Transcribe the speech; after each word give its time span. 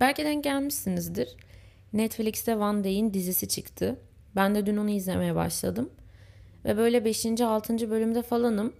Belki 0.00 0.24
denk 0.24 0.44
gelmişsinizdir. 0.44 1.36
Netflix'te 1.92 2.56
One 2.56 2.84
Day'in 2.84 3.14
dizisi 3.14 3.48
çıktı. 3.48 3.96
Ben 4.36 4.54
de 4.54 4.66
dün 4.66 4.76
onu 4.76 4.90
izlemeye 4.90 5.34
başladım. 5.34 5.90
Ve 6.64 6.76
böyle 6.76 7.04
5. 7.04 7.40
6. 7.40 7.90
bölümde 7.90 8.22
falanım. 8.22 8.72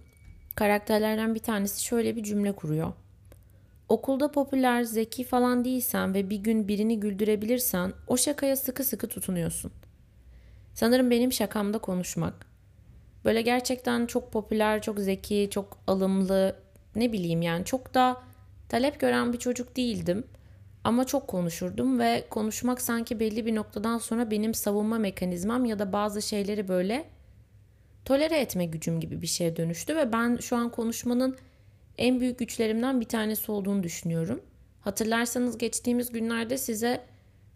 Karakterlerden 0.55 1.35
bir 1.35 1.39
tanesi 1.39 1.83
şöyle 1.83 2.15
bir 2.15 2.23
cümle 2.23 2.51
kuruyor. 2.51 2.93
Okulda 3.89 4.31
popüler, 4.31 4.83
zeki 4.83 5.23
falan 5.23 5.65
değilsen 5.65 6.13
ve 6.13 6.29
bir 6.29 6.37
gün 6.37 6.67
birini 6.67 6.99
güldürebilirsen 6.99 7.93
o 8.07 8.17
şakaya 8.17 8.55
sıkı 8.55 8.83
sıkı 8.83 9.07
tutunuyorsun. 9.07 9.71
Sanırım 10.73 11.11
benim 11.11 11.31
şakamda 11.31 11.77
konuşmak. 11.77 12.45
Böyle 13.25 13.41
gerçekten 13.41 14.05
çok 14.05 14.31
popüler, 14.31 14.81
çok 14.81 14.99
zeki, 14.99 15.47
çok 15.51 15.77
alımlı, 15.87 16.55
ne 16.95 17.13
bileyim 17.13 17.41
yani 17.41 17.65
çok 17.65 17.93
da 17.93 18.21
talep 18.69 18.99
gören 18.99 19.33
bir 19.33 19.39
çocuk 19.39 19.77
değildim. 19.77 20.23
Ama 20.83 21.05
çok 21.05 21.27
konuşurdum 21.27 21.99
ve 21.99 22.27
konuşmak 22.29 22.81
sanki 22.81 23.19
belli 23.19 23.45
bir 23.45 23.55
noktadan 23.55 23.97
sonra 23.97 24.31
benim 24.31 24.53
savunma 24.53 24.97
mekanizmam 24.97 25.65
ya 25.65 25.79
da 25.79 25.93
bazı 25.93 26.21
şeyleri 26.21 26.67
böyle 26.67 27.05
tolere 28.05 28.39
etme 28.39 28.65
gücüm 28.65 28.99
gibi 28.99 29.21
bir 29.21 29.27
şeye 29.27 29.55
dönüştü 29.55 29.95
ve 29.95 30.13
ben 30.13 30.37
şu 30.37 30.55
an 30.55 30.71
konuşmanın 30.71 31.37
en 31.97 32.19
büyük 32.19 32.39
güçlerimden 32.39 33.01
bir 33.01 33.05
tanesi 33.05 33.51
olduğunu 33.51 33.83
düşünüyorum. 33.83 34.41
Hatırlarsanız 34.81 35.57
geçtiğimiz 35.57 36.11
günlerde 36.11 36.57
size 36.57 37.05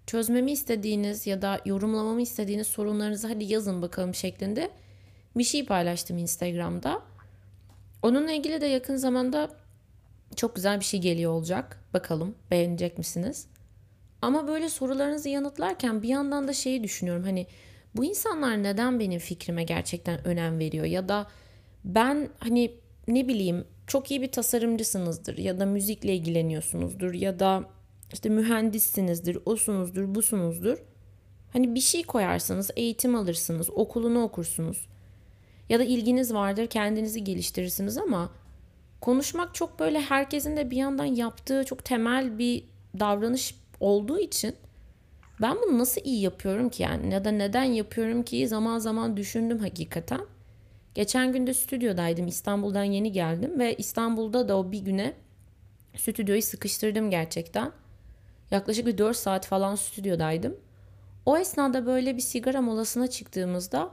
çözmemi 0.08 0.52
istediğiniz 0.52 1.28
ya 1.28 1.42
da 1.42 1.62
yorumlamamı 1.66 2.22
istediğiniz 2.22 2.68
sorunlarınızı 2.68 3.28
hadi 3.28 3.44
yazın 3.44 3.82
bakalım 3.82 4.16
şeklinde 4.16 4.72
bir 5.36 5.44
şey 5.44 5.66
paylaştım 5.66 6.18
Instagram'da. 6.18 7.02
Onunla 8.02 8.32
ilgili 8.32 8.62
de 8.62 8.66
yakın 8.66 8.96
zamanda 8.96 9.50
çok 10.36 10.56
güzel 10.56 10.80
bir 10.80 10.86
şey 10.86 11.02
geliyor 11.02 11.32
olacak. 11.32 11.80
Bakalım 11.94 12.36
beğenecek 12.52 12.98
misiniz? 12.98 13.48
Ama 14.22 14.48
böyle 14.48 14.70
sorularınızı 14.70 15.30
yanıtlarken 15.30 16.04
bir 16.04 16.08
yandan 16.08 16.48
da 16.48 16.54
şeyi 16.54 16.84
düşünüyorum. 16.84 17.24
Hani 17.24 17.48
bu 17.96 18.06
insanlar 18.06 18.64
neden 18.64 19.00
benim 19.00 19.20
fikrime 19.20 19.64
gerçekten 19.64 20.28
önem 20.28 20.60
veriyor? 20.60 20.86
Ya 20.86 21.10
da 21.10 21.28
ben 21.86 22.30
hani 22.40 22.72
ne 23.08 23.28
bileyim 23.28 23.66
çok 23.88 24.12
iyi 24.12 24.22
bir 24.22 24.32
tasarımcısınızdır 24.32 25.38
ya 25.38 25.60
da 25.60 25.66
müzikle 25.66 26.16
ilgileniyorsunuzdur 26.16 27.14
ya 27.14 27.40
da 27.40 27.64
işte 28.14 28.30
mühendissinizdir, 28.30 29.38
osunuzdur, 29.46 30.16
busunuzdur. 30.16 30.78
Hani 31.54 31.76
bir 31.76 31.80
şey 31.80 32.04
koyarsınız, 32.04 32.72
eğitim 32.76 33.16
alırsınız, 33.16 33.70
okulunu 33.70 34.24
okursunuz. 34.24 34.88
Ya 35.70 35.80
da 35.80 35.84
ilginiz 35.84 36.34
vardır, 36.34 36.68
kendinizi 36.68 37.24
geliştirirsiniz 37.24 37.98
ama 37.98 38.32
konuşmak 39.02 39.56
çok 39.56 39.80
böyle 39.80 40.02
herkesin 40.02 40.58
de 40.58 40.72
bir 40.72 40.78
yandan 40.78 41.06
yaptığı 41.06 41.64
çok 41.64 41.86
temel 41.86 42.38
bir 42.38 42.64
davranış 43.00 43.56
olduğu 43.80 44.20
için 44.20 44.56
ben 45.42 45.58
bunu 45.62 45.80
nasıl 45.80 46.02
iyi 46.04 46.22
yapıyorum 46.22 46.70
ki 46.70 46.84
yani 46.84 47.14
ya 47.14 47.26
da 47.26 47.32
neden 47.32 47.64
yapıyorum 47.64 48.24
ki 48.24 48.48
zaman 48.48 48.80
zaman 48.80 49.18
düşündüm 49.18 49.60
hakikaten. 49.60 50.22
Geçen 50.94 51.34
gün 51.34 51.48
de 51.48 51.54
stüdyodaydım. 51.54 52.28
İstanbul'dan 52.28 52.84
yeni 52.84 53.12
geldim 53.12 53.60
ve 53.60 53.76
İstanbul'da 53.76 54.48
da 54.48 54.58
o 54.58 54.72
bir 54.72 54.80
güne 54.80 55.14
stüdyoyu 55.98 56.42
sıkıştırdım 56.42 57.10
gerçekten. 57.10 57.72
Yaklaşık 58.52 58.86
bir 58.86 58.98
4 58.98 59.18
saat 59.18 59.46
falan 59.46 59.76
stüdyodaydım. 59.76 60.58
O 61.26 61.38
esnada 61.38 61.86
böyle 61.86 62.16
bir 62.16 62.22
sigara 62.22 62.62
molasına 62.62 63.08
çıktığımızda 63.08 63.92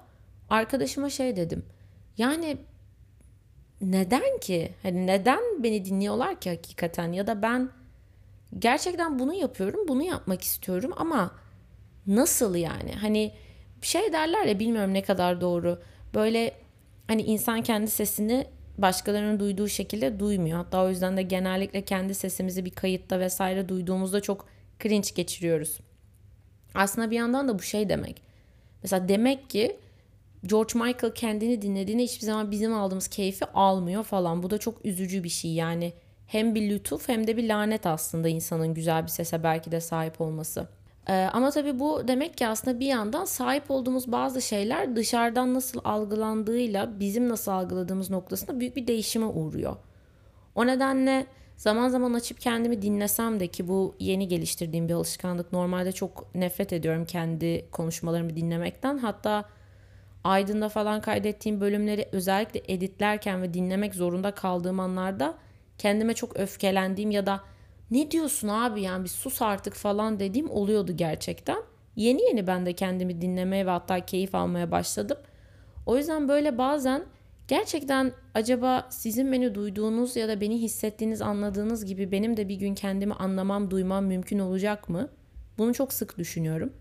arkadaşıma 0.50 1.11
şey 1.11 1.36
dedim. 1.36 1.64
Yani 2.19 2.56
neden 3.83 4.39
ki? 4.39 4.73
Hani 4.83 5.07
neden 5.07 5.63
beni 5.63 5.85
dinliyorlar 5.85 6.41
ki 6.41 6.51
hakikaten? 6.51 7.13
Ya 7.13 7.27
da 7.27 7.43
ben 7.43 7.71
gerçekten 8.59 9.19
bunu 9.19 9.35
yapıyorum, 9.35 9.89
bunu 9.89 10.03
yapmak 10.03 10.43
istiyorum 10.43 10.93
ama 10.97 11.35
nasıl 12.07 12.55
yani? 12.55 12.93
Hani 12.93 13.33
şey 13.83 14.13
derler 14.13 14.45
ya 14.45 14.59
bilmiyorum 14.59 14.95
ne 14.95 15.03
kadar 15.03 15.41
doğru. 15.41 15.83
Böyle 16.15 16.55
hani 17.09 17.23
insan 17.23 17.63
kendi 17.63 17.91
sesini 17.91 18.47
başkalarının 18.79 19.41
duyduğu 19.41 19.69
şekilde 19.69 20.21
duymuyor. 20.21 20.59
Hatta 20.59 20.85
o 20.85 20.89
yüzden 20.89 21.17
de 21.17 21.23
genellikle 21.23 21.85
kendi 21.85 22.15
sesimizi 22.15 22.65
bir 22.65 22.71
kayıtta 22.71 23.21
vesaire 23.21 23.69
duyduğumuzda 23.69 24.21
çok 24.21 24.47
cringe 24.81 25.09
geçiriyoruz. 25.15 25.81
Aslında 26.75 27.11
bir 27.11 27.17
yandan 27.17 27.48
da 27.48 27.59
bu 27.59 27.63
şey 27.63 27.89
demek. 27.89 28.23
Mesela 28.83 29.09
demek 29.09 29.51
ki 29.51 29.77
George 30.47 30.79
Michael 30.79 31.14
kendini 31.14 31.63
dinlediğinde 31.63 32.03
hiçbir 32.03 32.27
zaman 32.27 32.51
bizim 32.51 32.75
aldığımız 32.75 33.08
keyfi 33.08 33.45
almıyor 33.45 34.05
falan. 34.05 34.42
Bu 34.42 34.51
da 34.51 34.58
çok 34.58 34.86
üzücü 34.86 35.25
bir 35.25 35.29
şey 35.29 35.53
yani. 35.53 35.92
Hem 36.27 36.55
bir 36.55 36.70
lütuf 36.70 37.08
hem 37.08 37.27
de 37.27 37.36
bir 37.36 37.48
lanet 37.48 37.86
aslında 37.86 38.29
insanın 38.29 38.75
güzel 38.75 39.03
bir 39.03 39.08
sese 39.08 39.42
belki 39.42 39.73
de 39.73 39.80
sahip 39.80 40.20
olması. 40.20 40.69
Ee, 41.08 41.29
ama 41.33 41.51
tabii 41.51 41.79
bu 41.79 42.08
demek 42.08 42.36
ki 42.36 42.47
aslında 42.47 42.80
bir 42.80 42.86
yandan 42.86 43.25
sahip 43.25 43.70
olduğumuz 43.70 44.13
bazı 44.13 44.42
şeyler 44.42 44.97
dışarıdan 44.97 45.55
nasıl 45.55 45.80
algılandığıyla 45.85 47.01
bizim 47.01 47.29
nasıl 47.29 47.53
algıladığımız 47.53 48.11
noktasında 48.11 48.61
büyük 48.61 48.77
bir 48.77 48.86
değişime 48.86 49.27
uğruyor. 49.27 49.77
O 50.55 50.67
nedenle 50.67 51.27
zaman 51.57 51.89
zaman 51.89 52.14
açıp 52.14 52.41
kendimi 52.41 52.83
dinlesem 52.83 53.41
de 53.41 53.47
ki 53.47 53.69
bu 53.69 53.95
yeni 53.98 54.29
geliştirdiğim 54.29 54.89
bir 54.89 54.95
alışkanlık. 54.95 55.53
Normalde 55.53 55.92
çok 55.92 56.35
nefret 56.35 56.73
ediyorum 56.73 57.05
kendi 57.05 57.70
konuşmalarımı 57.70 58.36
dinlemekten. 58.36 58.98
Hatta 58.98 59.45
Aydın'da 60.25 60.69
falan 60.69 61.01
kaydettiğim 61.01 61.61
bölümleri 61.61 62.09
özellikle 62.13 62.63
editlerken 62.69 63.43
ve 63.43 63.55
dinlemek 63.55 63.95
zorunda 63.95 64.31
kaldığım 64.31 64.81
anlarda 64.81 65.35
kendime 65.79 66.15
çok 66.15 66.37
öfkelendiğim 66.37 67.11
ya 67.11 67.27
da 67.27 67.41
ne 67.91 68.11
diyorsun 68.11 68.49
abi 68.49 68.83
yani 68.83 69.05
bir 69.05 69.09
sus 69.09 69.43
artık 69.43 69.75
falan 69.75 70.21
dediğim 70.21 70.51
oluyordu 70.51 70.93
gerçekten. 70.97 71.59
Yeni 71.97 72.23
yeni 72.23 72.47
ben 72.47 72.67
de 72.67 72.73
kendimi 72.73 73.21
dinlemeye 73.21 73.67
ve 73.67 73.71
hatta 73.71 74.07
keyif 74.07 74.35
almaya 74.35 74.71
başladım. 74.71 75.19
O 75.87 75.97
yüzden 75.97 76.29
böyle 76.29 76.59
bazen 76.59 77.05
gerçekten 77.49 78.13
acaba 78.35 78.89
sizin 78.91 79.33
beni 79.33 79.55
duyduğunuz 79.55 80.17
ya 80.17 80.29
da 80.29 80.41
beni 80.41 80.61
hissettiğiniz, 80.61 81.23
anladığınız 81.23 81.85
gibi 81.85 82.13
benim 82.13 82.37
de 82.37 82.49
bir 82.49 82.57
gün 82.57 82.75
kendimi 82.75 83.15
anlamam, 83.15 83.71
duymam 83.71 84.05
mümkün 84.05 84.39
olacak 84.39 84.89
mı? 84.89 85.09
Bunu 85.59 85.75
çok 85.75 85.93
sık 85.93 86.19
düşünüyorum. 86.19 86.73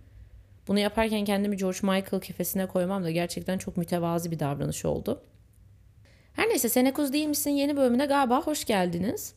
Bunu 0.67 0.79
yaparken 0.79 1.25
kendimi 1.25 1.57
George 1.57 1.79
Michael 1.81 2.21
kefesine 2.21 2.65
koymam 2.65 3.03
da 3.03 3.11
gerçekten 3.11 3.57
çok 3.57 3.77
mütevazi 3.77 4.31
bir 4.31 4.39
davranış 4.39 4.85
oldu. 4.85 5.21
Her 6.33 6.49
neyse 6.49 6.69
Senekuz 6.69 7.13
değil 7.13 7.27
misin 7.27 7.51
yeni 7.51 7.77
bölümüne 7.77 8.05
galiba 8.05 8.41
hoş 8.41 8.65
geldiniz. 8.65 9.35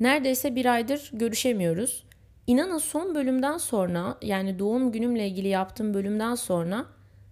Neredeyse 0.00 0.54
bir 0.56 0.66
aydır 0.66 1.10
görüşemiyoruz. 1.12 2.04
İnanın 2.46 2.78
son 2.78 3.14
bölümden 3.14 3.58
sonra 3.58 4.18
yani 4.22 4.58
doğum 4.58 4.92
günümle 4.92 5.28
ilgili 5.28 5.48
yaptığım 5.48 5.94
bölümden 5.94 6.34
sonra 6.34 6.86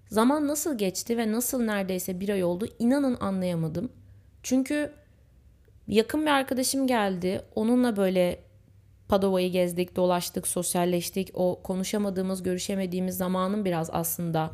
zaman 0.08 0.48
nasıl 0.48 0.78
geçti 0.78 1.18
ve 1.18 1.32
nasıl 1.32 1.62
neredeyse 1.62 2.20
bir 2.20 2.28
ay 2.28 2.44
oldu 2.44 2.68
inanın 2.78 3.16
anlayamadım. 3.20 3.92
Çünkü 4.42 4.92
yakın 5.88 6.22
bir 6.22 6.30
arkadaşım 6.30 6.86
geldi. 6.86 7.42
Onunla 7.54 7.96
böyle 7.96 8.47
Padova'yı 9.08 9.52
gezdik, 9.52 9.96
dolaştık, 9.96 10.48
sosyalleştik. 10.48 11.30
O 11.34 11.60
konuşamadığımız, 11.62 12.42
görüşemediğimiz 12.42 13.16
zamanın 13.16 13.64
biraz 13.64 13.90
aslında 13.92 14.50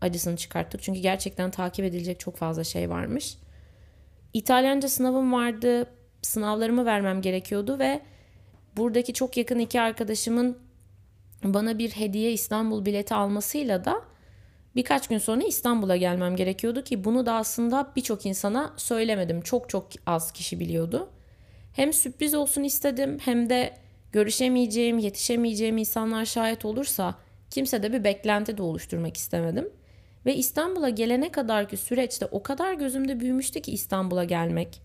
acısını 0.00 0.36
çıkarttık. 0.36 0.82
Çünkü 0.82 1.00
gerçekten 1.00 1.50
takip 1.50 1.84
edilecek 1.84 2.20
çok 2.20 2.36
fazla 2.36 2.64
şey 2.64 2.90
varmış. 2.90 3.36
İtalyanca 4.32 4.88
sınavım 4.88 5.32
vardı. 5.32 5.86
Sınavlarımı 6.22 6.84
vermem 6.84 7.22
gerekiyordu 7.22 7.78
ve 7.78 8.00
buradaki 8.76 9.12
çok 9.12 9.36
yakın 9.36 9.58
iki 9.58 9.80
arkadaşımın 9.80 10.58
bana 11.44 11.78
bir 11.78 11.90
hediye 11.90 12.32
İstanbul 12.32 12.84
bileti 12.84 13.14
almasıyla 13.14 13.84
da 13.84 14.02
birkaç 14.76 15.08
gün 15.08 15.18
sonra 15.18 15.42
İstanbul'a 15.42 15.96
gelmem 15.96 16.36
gerekiyordu 16.36 16.84
ki 16.84 17.04
bunu 17.04 17.26
da 17.26 17.34
aslında 17.34 17.92
birçok 17.96 18.26
insana 18.26 18.74
söylemedim. 18.76 19.40
Çok 19.40 19.68
çok 19.68 19.88
az 20.06 20.32
kişi 20.32 20.60
biliyordu. 20.60 21.08
Hem 21.72 21.92
sürpriz 21.92 22.34
olsun 22.34 22.62
istedim 22.62 23.18
hem 23.24 23.50
de 23.50 23.81
görüşemeyeceğim, 24.12 24.98
yetişemeyeceğim 24.98 25.78
insanlar 25.78 26.24
şahit 26.24 26.64
olursa 26.64 27.14
kimse 27.50 27.82
de 27.82 27.92
bir 27.92 28.04
beklenti 28.04 28.58
de 28.58 28.62
oluşturmak 28.62 29.16
istemedim. 29.16 29.68
Ve 30.26 30.36
İstanbul'a 30.36 30.88
gelene 30.88 31.32
kadarki 31.32 31.76
süreçte 31.76 32.26
o 32.26 32.42
kadar 32.42 32.74
gözümde 32.74 33.20
büyümüştü 33.20 33.60
ki 33.60 33.72
İstanbul'a 33.72 34.24
gelmek. 34.24 34.82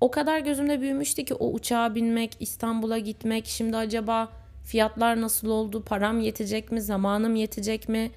O 0.00 0.10
kadar 0.10 0.38
gözümde 0.38 0.80
büyümüştü 0.80 1.24
ki 1.24 1.34
o 1.34 1.52
uçağa 1.52 1.94
binmek, 1.94 2.36
İstanbul'a 2.40 2.98
gitmek, 2.98 3.46
şimdi 3.46 3.76
acaba 3.76 4.32
fiyatlar 4.64 5.20
nasıl 5.20 5.48
oldu, 5.48 5.84
param 5.84 6.20
yetecek 6.20 6.72
mi, 6.72 6.80
zamanım 6.80 7.36
yetecek 7.36 7.88
mi, 7.88 8.10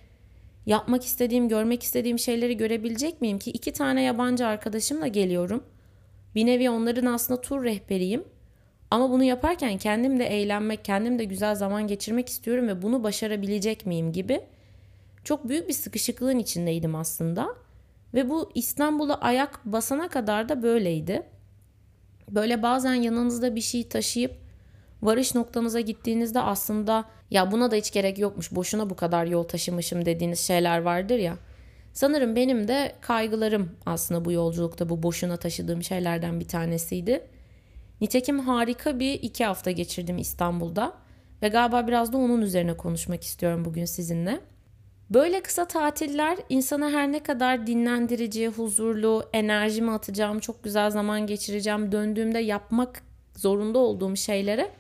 yapmak 0.66 1.06
istediğim, 1.06 1.50
görmek 1.50 1.84
istediğim 1.84 2.20
şeyleri 2.20 2.58
görebilecek 2.58 3.22
miyim 3.22 3.40
ki 3.40 3.52
iki 3.52 3.74
tane 3.74 4.04
yabancı 4.04 4.48
arkadaşımla 4.48 5.08
geliyorum. 5.08 5.64
Bir 6.36 6.46
nevi 6.46 6.70
onların 6.70 7.06
aslında 7.06 7.42
tur 7.42 7.64
rehberiyim 7.64 8.24
ama 8.92 9.10
bunu 9.10 9.24
yaparken 9.24 9.78
kendim 9.78 10.20
de 10.20 10.26
eğlenmek, 10.26 10.86
kendim 10.86 11.20
de 11.20 11.24
güzel 11.24 11.56
zaman 11.56 11.88
geçirmek 11.88 12.30
istiyorum 12.30 12.68
ve 12.68 12.82
bunu 12.82 13.04
başarabilecek 13.04 13.86
miyim 13.86 14.12
gibi 14.12 14.42
çok 15.24 15.50
büyük 15.50 15.68
bir 15.68 15.74
sıkışıklığın 15.74 16.40
içindeydim 16.40 16.96
aslında. 16.96 17.56
Ve 18.14 18.30
bu 18.30 18.52
İstanbul'a 18.56 19.16
ayak 19.16 19.66
basana 19.66 20.08
kadar 20.08 20.50
da 20.50 20.64
böyleydi. 20.64 21.24
Böyle 22.30 22.64
bazen 22.64 22.94
yanınızda 22.94 23.56
bir 23.56 23.62
şey 23.62 23.90
taşıyıp 23.90 24.32
varış 25.02 25.36
noktanıza 25.36 25.80
gittiğinizde 25.80 26.40
aslında 26.40 27.06
ya 27.32 27.52
buna 27.52 27.72
da 27.72 27.76
hiç 27.76 27.92
gerek 27.92 28.20
yokmuş, 28.20 28.52
boşuna 28.52 28.90
bu 28.90 28.96
kadar 28.96 29.26
yol 29.26 29.44
taşımışım 29.44 30.06
dediğiniz 30.06 30.40
şeyler 30.40 30.82
vardır 30.82 31.18
ya. 31.18 31.38
Sanırım 31.94 32.36
benim 32.36 32.68
de 32.68 32.96
kaygılarım 33.02 33.72
aslında 33.86 34.26
bu 34.26 34.32
yolculukta 34.32 34.90
bu 34.90 35.04
boşuna 35.04 35.38
taşıdığım 35.38 35.84
şeylerden 35.84 36.40
bir 36.40 36.48
tanesiydi. 36.48 37.24
Nitekim 38.02 38.40
harika 38.40 39.00
bir 39.00 39.14
iki 39.14 39.46
hafta 39.46 39.72
geçirdim 39.72 40.18
İstanbul'da 40.18 40.94
ve 41.42 41.48
galiba 41.48 41.88
biraz 41.88 42.14
da 42.14 42.18
onun 42.18 42.42
üzerine 42.42 42.78
konuşmak 42.78 43.24
istiyorum 43.24 43.66
bugün 43.66 43.86
sizinle. 43.86 44.40
Böyle 45.10 45.42
kısa 45.42 45.68
tatiller 45.68 46.38
insana 46.50 46.90
her 46.90 47.12
ne 47.12 47.24
kadar 47.24 47.68
dinlendirici, 47.68 48.48
huzurlu, 48.48 49.24
enerjimi 49.34 49.92
atacağım, 49.92 50.40
çok 50.40 50.64
güzel 50.64 50.90
zaman 50.90 51.28
geçireceğim, 51.28 51.92
döndüğümde 51.92 52.40
yapmak 52.40 53.04
zorunda 53.36 53.80
olduğum 53.80 54.16
şeylere 54.16 54.72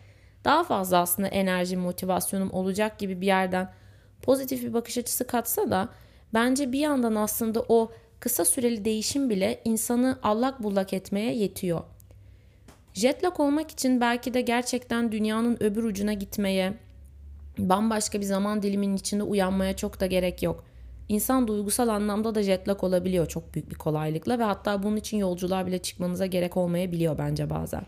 daha 0.44 0.63
fazla 0.63 0.97
aslında 0.97 1.27
enerji, 1.27 1.77
motivasyonum 1.77 2.51
olacak 2.51 3.00
gibi 3.00 3.21
bir 3.21 3.27
yerden 3.27 3.74
pozitif 4.21 4.63
bir 4.63 4.74
bakış 4.74 4.97
açısı 4.97 5.27
katsa 5.27 5.71
da 5.71 5.89
bence 6.33 6.71
bir 6.71 6.79
yandan 6.79 7.15
aslında 7.15 7.65
o 7.69 7.91
kısa 8.19 8.45
süreli 8.45 8.85
değişim 8.85 9.29
bile 9.29 9.62
insanı 9.65 10.19
allak 10.24 10.63
bullak 10.63 10.94
etmeye 10.94 11.35
yetiyor. 11.35 11.81
Jetlag 12.93 13.39
olmak 13.39 13.71
için 13.71 14.01
belki 14.01 14.33
de 14.33 14.41
gerçekten 14.41 15.11
dünyanın 15.11 15.57
öbür 15.63 15.83
ucuna 15.83 16.13
gitmeye, 16.13 16.73
bambaşka 17.57 18.19
bir 18.19 18.25
zaman 18.25 18.61
diliminin 18.61 18.95
içinde 18.95 19.23
uyanmaya 19.23 19.75
çok 19.75 19.99
da 19.99 20.05
gerek 20.05 20.43
yok. 20.43 20.63
İnsan 21.09 21.47
duygusal 21.47 21.88
anlamda 21.88 22.35
da 22.35 22.43
jetlag 22.43 22.83
olabiliyor 22.83 23.27
çok 23.27 23.53
büyük 23.53 23.69
bir 23.69 23.75
kolaylıkla 23.75 24.39
ve 24.39 24.43
hatta 24.43 24.83
bunun 24.83 24.97
için 24.97 25.17
yolculuğa 25.17 25.67
bile 25.67 25.77
çıkmanıza 25.77 26.25
gerek 26.25 26.57
olmayabiliyor 26.57 27.17
bence 27.17 27.49
bazen. 27.49 27.85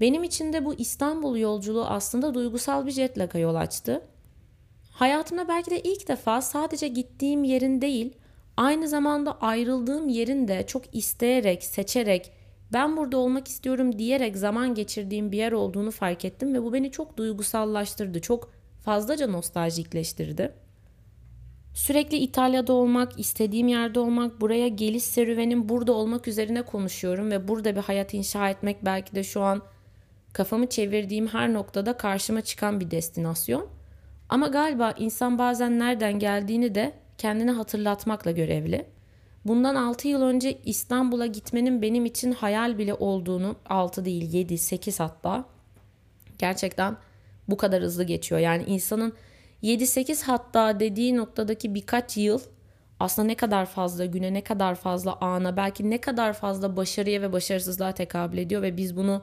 Benim 0.00 0.24
için 0.24 0.52
de 0.52 0.64
bu 0.64 0.74
İstanbul 0.74 1.36
yolculuğu 1.36 1.84
aslında 1.84 2.34
duygusal 2.34 2.86
bir 2.86 2.90
jetlag'a 2.90 3.38
yol 3.38 3.54
açtı. 3.54 4.02
Hayatımda 4.90 5.48
belki 5.48 5.70
de 5.70 5.80
ilk 5.80 6.08
defa 6.08 6.42
sadece 6.42 6.88
gittiğim 6.88 7.44
yerin 7.44 7.80
değil, 7.80 8.12
aynı 8.56 8.88
zamanda 8.88 9.40
ayrıldığım 9.40 10.08
yerin 10.08 10.48
de 10.48 10.66
çok 10.66 10.94
isteyerek, 10.94 11.64
seçerek, 11.64 12.32
ben 12.72 12.96
burada 12.96 13.16
olmak 13.16 13.48
istiyorum 13.48 13.98
diyerek 13.98 14.36
zaman 14.36 14.74
geçirdiğim 14.74 15.32
bir 15.32 15.38
yer 15.38 15.52
olduğunu 15.52 15.90
fark 15.90 16.24
ettim 16.24 16.54
ve 16.54 16.62
bu 16.62 16.72
beni 16.72 16.90
çok 16.90 17.16
duygusallaştırdı. 17.16 18.20
Çok 18.20 18.50
fazlaca 18.84 19.26
nostaljikleştirdi. 19.26 20.52
Sürekli 21.74 22.16
İtalya'da 22.16 22.72
olmak, 22.72 23.20
istediğim 23.20 23.68
yerde 23.68 24.00
olmak, 24.00 24.40
buraya 24.40 24.68
geliş 24.68 25.02
serüvenim 25.02 25.68
burada 25.68 25.92
olmak 25.92 26.28
üzerine 26.28 26.62
konuşuyorum 26.62 27.30
ve 27.30 27.48
burada 27.48 27.76
bir 27.76 27.80
hayat 27.80 28.14
inşa 28.14 28.50
etmek 28.50 28.84
belki 28.84 29.14
de 29.14 29.24
şu 29.24 29.42
an 29.42 29.62
kafamı 30.32 30.66
çevirdiğim 30.66 31.26
her 31.26 31.52
noktada 31.52 31.96
karşıma 31.96 32.40
çıkan 32.40 32.80
bir 32.80 32.90
destinasyon. 32.90 33.66
Ama 34.28 34.46
galiba 34.46 34.94
insan 34.98 35.38
bazen 35.38 35.78
nereden 35.78 36.18
geldiğini 36.18 36.74
de 36.74 36.92
kendine 37.18 37.50
hatırlatmakla 37.50 38.30
görevli. 38.30 38.86
Bundan 39.48 39.74
6 39.74 40.08
yıl 40.08 40.22
önce 40.22 40.58
İstanbul'a 40.64 41.26
gitmenin 41.26 41.82
benim 41.82 42.06
için 42.06 42.32
hayal 42.32 42.78
bile 42.78 42.94
olduğunu 42.94 43.56
6 43.66 44.04
değil 44.04 44.32
7 44.32 44.58
8 44.58 45.00
hatta 45.00 45.44
gerçekten 46.38 46.96
bu 47.48 47.56
kadar 47.56 47.82
hızlı 47.82 48.04
geçiyor. 48.04 48.40
Yani 48.40 48.64
insanın 48.66 49.12
7-8 49.62 50.24
hatta 50.24 50.80
dediği 50.80 51.16
noktadaki 51.16 51.74
birkaç 51.74 52.16
yıl 52.16 52.40
aslında 53.00 53.26
ne 53.26 53.34
kadar 53.34 53.66
fazla 53.66 54.06
güne, 54.06 54.34
ne 54.34 54.44
kadar 54.44 54.74
fazla 54.74 55.16
ana, 55.20 55.56
belki 55.56 55.90
ne 55.90 56.00
kadar 56.00 56.32
fazla 56.32 56.76
başarıya 56.76 57.22
ve 57.22 57.32
başarısızlığa 57.32 57.92
tekabül 57.92 58.38
ediyor 58.38 58.62
ve 58.62 58.76
biz 58.76 58.96
bunu 58.96 59.22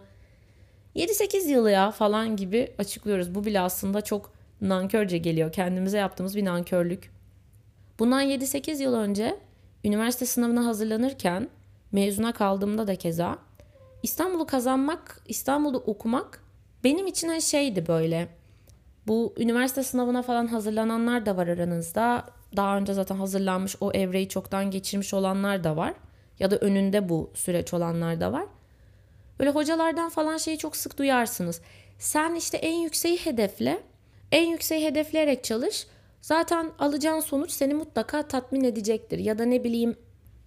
7-8 0.95 1.47
yılı 1.47 1.71
ya 1.71 1.91
falan 1.91 2.35
gibi 2.35 2.73
açıklıyoruz. 2.77 3.35
Bu 3.35 3.45
bile 3.45 3.59
aslında 3.59 4.01
çok 4.01 4.31
nankörce 4.61 5.17
geliyor. 5.17 5.51
Kendimize 5.51 5.97
yaptığımız 5.97 6.35
bir 6.35 6.45
nankörlük. 6.45 7.11
Bundan 7.99 8.23
7-8 8.23 8.83
yıl 8.83 8.93
önce 8.93 9.44
üniversite 9.85 10.25
sınavına 10.25 10.65
hazırlanırken 10.65 11.49
mezuna 11.91 12.33
kaldığımda 12.33 12.87
da 12.87 12.95
keza 12.95 13.37
İstanbul'u 14.03 14.45
kazanmak, 14.45 15.21
İstanbul'da 15.27 15.77
okumak 15.77 16.43
benim 16.83 17.07
için 17.07 17.27
hani 17.27 17.41
şeydi 17.41 17.87
böyle. 17.87 18.27
Bu 19.07 19.33
üniversite 19.37 19.83
sınavına 19.83 20.21
falan 20.21 20.47
hazırlananlar 20.47 21.25
da 21.25 21.37
var 21.37 21.47
aranızda. 21.47 22.25
Daha 22.55 22.77
önce 22.77 22.93
zaten 22.93 23.15
hazırlanmış 23.15 23.75
o 23.81 23.91
evreyi 23.91 24.29
çoktan 24.29 24.71
geçirmiş 24.71 25.13
olanlar 25.13 25.63
da 25.63 25.77
var. 25.77 25.93
Ya 26.39 26.51
da 26.51 26.57
önünde 26.57 27.09
bu 27.09 27.31
süreç 27.33 27.73
olanlar 27.73 28.21
da 28.21 28.31
var. 28.31 28.45
Böyle 29.39 29.49
hocalardan 29.49 30.09
falan 30.09 30.37
şeyi 30.37 30.57
çok 30.57 30.75
sık 30.75 30.97
duyarsınız. 30.97 31.61
Sen 31.99 32.35
işte 32.35 32.57
en 32.57 32.75
yükseği 32.75 33.17
hedefle. 33.17 33.83
En 34.31 34.47
yükseği 34.47 34.85
hedefleyerek 34.85 35.43
çalış. 35.43 35.87
Zaten 36.25 36.71
alacağın 36.79 37.19
sonuç 37.19 37.51
seni 37.51 37.73
mutlaka 37.73 38.27
tatmin 38.27 38.63
edecektir. 38.63 39.19
Ya 39.19 39.37
da 39.37 39.45
ne 39.45 39.63
bileyim 39.63 39.95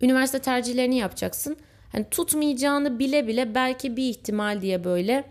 üniversite 0.00 0.38
tercihlerini 0.38 0.96
yapacaksın. 0.96 1.56
Hani 1.92 2.06
tutmayacağını 2.10 2.98
bile 2.98 3.26
bile 3.26 3.54
belki 3.54 3.96
bir 3.96 4.08
ihtimal 4.08 4.60
diye 4.60 4.84
böyle 4.84 5.24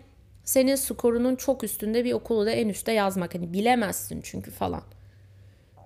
senin 0.44 0.74
skorunun 0.74 1.36
çok 1.36 1.64
üstünde 1.64 2.04
bir 2.04 2.12
okulu 2.12 2.46
da 2.46 2.50
en 2.50 2.68
üstte 2.68 2.92
yazmak. 2.92 3.34
Hani 3.34 3.52
bilemezsin 3.52 4.20
çünkü 4.22 4.50
falan. 4.50 4.82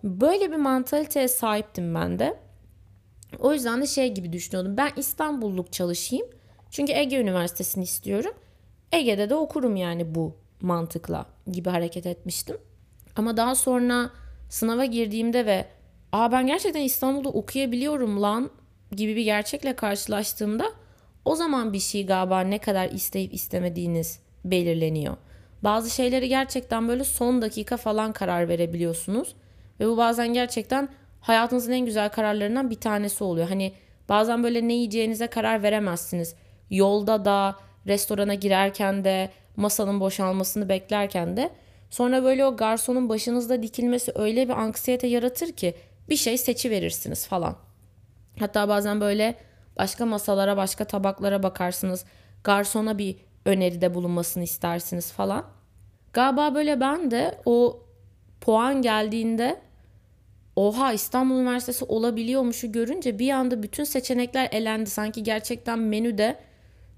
Böyle 0.05 0.53
bir 0.53 0.57
mantaliteye 0.57 1.29
sahiptim 1.29 1.95
ben 1.95 2.19
de. 2.19 2.39
O 3.39 3.53
yüzden 3.53 3.83
de 3.83 3.87
şey 3.87 4.15
gibi 4.15 4.33
düşünüyordum. 4.33 4.77
Ben 4.77 4.91
İstanbulluk 4.97 5.73
çalışayım. 5.73 6.27
Çünkü 6.71 6.93
Ege 6.93 7.21
Üniversitesi'ni 7.21 7.85
istiyorum. 7.85 8.33
Ege'de 8.93 9.31
de 9.31 9.35
okurum 9.35 9.77
yani 9.77 10.15
bu 10.15 10.37
mantıkla 10.61 11.27
gibi 11.53 11.71
hareket 11.71 12.07
etmiştim. 12.07 12.57
Ama 13.17 13.37
daha 13.37 13.55
sonra 13.55 14.11
sınava 14.53 14.85
girdiğimde 14.85 15.47
ve 15.47 15.65
aa 16.13 16.33
ben 16.33 16.47
gerçekten 16.47 16.81
İstanbul'da 16.81 17.29
okuyabiliyorum 17.29 18.23
lan 18.23 18.51
gibi 18.97 19.17
bir 19.17 19.25
gerçekle 19.25 19.77
karşılaştığımda 19.77 20.65
o 21.25 21.37
zaman 21.37 21.73
bir 21.73 21.79
şey 21.79 22.07
galiba 22.07 22.41
ne 22.41 22.59
kadar 22.59 22.91
isteyip 22.91 23.35
istemediğiniz 23.35 24.21
belirleniyor. 24.45 25.17
Bazı 25.63 25.91
şeyleri 25.91 26.29
gerçekten 26.29 26.89
böyle 26.89 27.05
son 27.05 27.43
dakika 27.43 27.77
falan 27.77 28.13
karar 28.13 28.49
verebiliyorsunuz. 28.49 29.35
Ve 29.81 29.87
bu 29.87 29.97
bazen 29.97 30.33
gerçekten 30.33 30.89
hayatınızın 31.21 31.73
en 31.73 31.87
güzel 31.87 32.09
kararlarından 32.09 32.71
bir 32.71 32.81
tanesi 32.81 33.25
oluyor. 33.25 33.49
Hani 33.49 33.73
bazen 34.09 34.45
böyle 34.45 34.69
ne 34.69 34.73
yiyeceğinize 34.73 35.27
karar 35.27 35.63
veremezsiniz. 35.63 36.35
Yolda 36.71 37.25
da, 37.25 37.57
restorana 37.87 38.35
girerken 38.35 39.05
de, 39.05 39.31
masanın 39.57 40.01
boşalmasını 40.01 40.69
beklerken 40.69 41.37
de. 41.37 41.51
Sonra 41.93 42.25
böyle 42.25 42.47
o 42.47 42.57
garsonun 42.57 43.09
başınızda 43.09 43.63
dikilmesi 43.63 44.13
öyle 44.15 44.49
bir 44.49 44.53
anksiyete 44.53 45.07
yaratır 45.07 45.53
ki 45.53 45.75
bir 46.09 46.17
şey 46.17 46.39
seçi 46.39 46.71
verirsiniz 46.71 47.27
falan. 47.27 47.57
Hatta 48.39 48.69
bazen 48.69 49.01
böyle 49.01 49.35
başka 49.79 50.07
masalara, 50.07 50.57
başka 50.57 50.85
tabaklara 50.85 51.43
bakarsınız. 51.43 52.05
Garsona 52.45 52.99
bir 52.99 53.17
öneride 53.45 53.95
bulunmasını 53.95 54.45
istersiniz 54.45 55.13
falan. 55.13 55.45
Galiba 56.13 56.55
böyle 56.55 56.81
ben 56.81 57.11
de 57.11 57.39
o 57.45 57.83
puan 58.41 58.83
geldiğinde 58.83 59.61
oha 60.57 60.93
İstanbul 60.93 61.35
Üniversitesi 61.35 61.85
olabiliyormuşu 61.85 62.73
görünce 62.73 63.19
bir 63.19 63.31
anda 63.31 63.63
bütün 63.63 63.85
seçenekler 63.85 64.49
elendi. 64.53 64.91
Sanki 64.91 65.23
gerçekten 65.23 65.79
menüde 65.79 66.39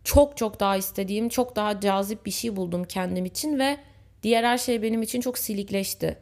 çok 0.05 0.37
çok 0.37 0.61
daha 0.61 0.77
istediğim, 0.77 1.29
çok 1.29 1.57
daha 1.57 1.81
cazip 1.81 2.27
bir 2.27 2.31
şey 2.31 2.57
buldum 2.57 2.85
kendim 2.85 3.25
için 3.25 3.59
ve 3.59 3.79
diğer 4.25 4.45
her 4.45 4.59
şey 4.59 4.83
benim 4.83 5.03
için 5.03 5.21
çok 5.21 5.39
silikleşti. 5.39 6.19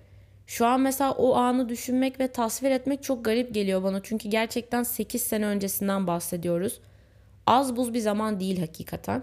Şu 0.47 0.67
an 0.67 0.81
mesela 0.81 1.13
o 1.13 1.35
anı 1.35 1.69
düşünmek 1.69 2.21
ve 2.21 2.29
tasvir 2.29 2.71
etmek 2.71 3.03
çok 3.03 3.25
garip 3.25 3.55
geliyor 3.55 3.83
bana. 3.83 4.03
Çünkü 4.03 4.29
gerçekten 4.29 4.83
8 4.83 5.23
sene 5.23 5.47
öncesinden 5.47 6.07
bahsediyoruz. 6.07 6.81
Az 7.47 7.77
buz 7.77 7.95
bir 7.95 7.99
zaman 7.99 8.41
değil 8.41 8.61
hakikaten. 8.61 9.23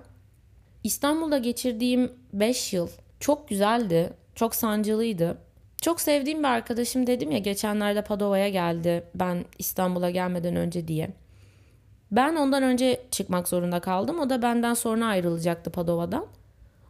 İstanbul'da 0.83 1.37
geçirdiğim 1.37 2.11
5 2.33 2.73
yıl 2.73 2.89
çok 3.19 3.49
güzeldi, 3.49 4.13
çok 4.35 4.55
sancılıydı. 4.55 5.37
Çok 5.81 6.01
sevdiğim 6.01 6.39
bir 6.39 6.47
arkadaşım 6.47 7.07
dedim 7.07 7.31
ya 7.31 7.37
geçenlerde 7.37 8.01
Padova'ya 8.01 8.49
geldi 8.49 9.03
ben 9.15 9.45
İstanbul'a 9.59 10.09
gelmeden 10.09 10.55
önce 10.55 10.87
diye. 10.87 11.09
Ben 12.11 12.35
ondan 12.35 12.63
önce 12.63 13.01
çıkmak 13.11 13.47
zorunda 13.47 13.79
kaldım. 13.79 14.19
O 14.19 14.29
da 14.29 14.41
benden 14.41 14.73
sonra 14.73 15.05
ayrılacaktı 15.05 15.71
Padova'dan. 15.71 16.25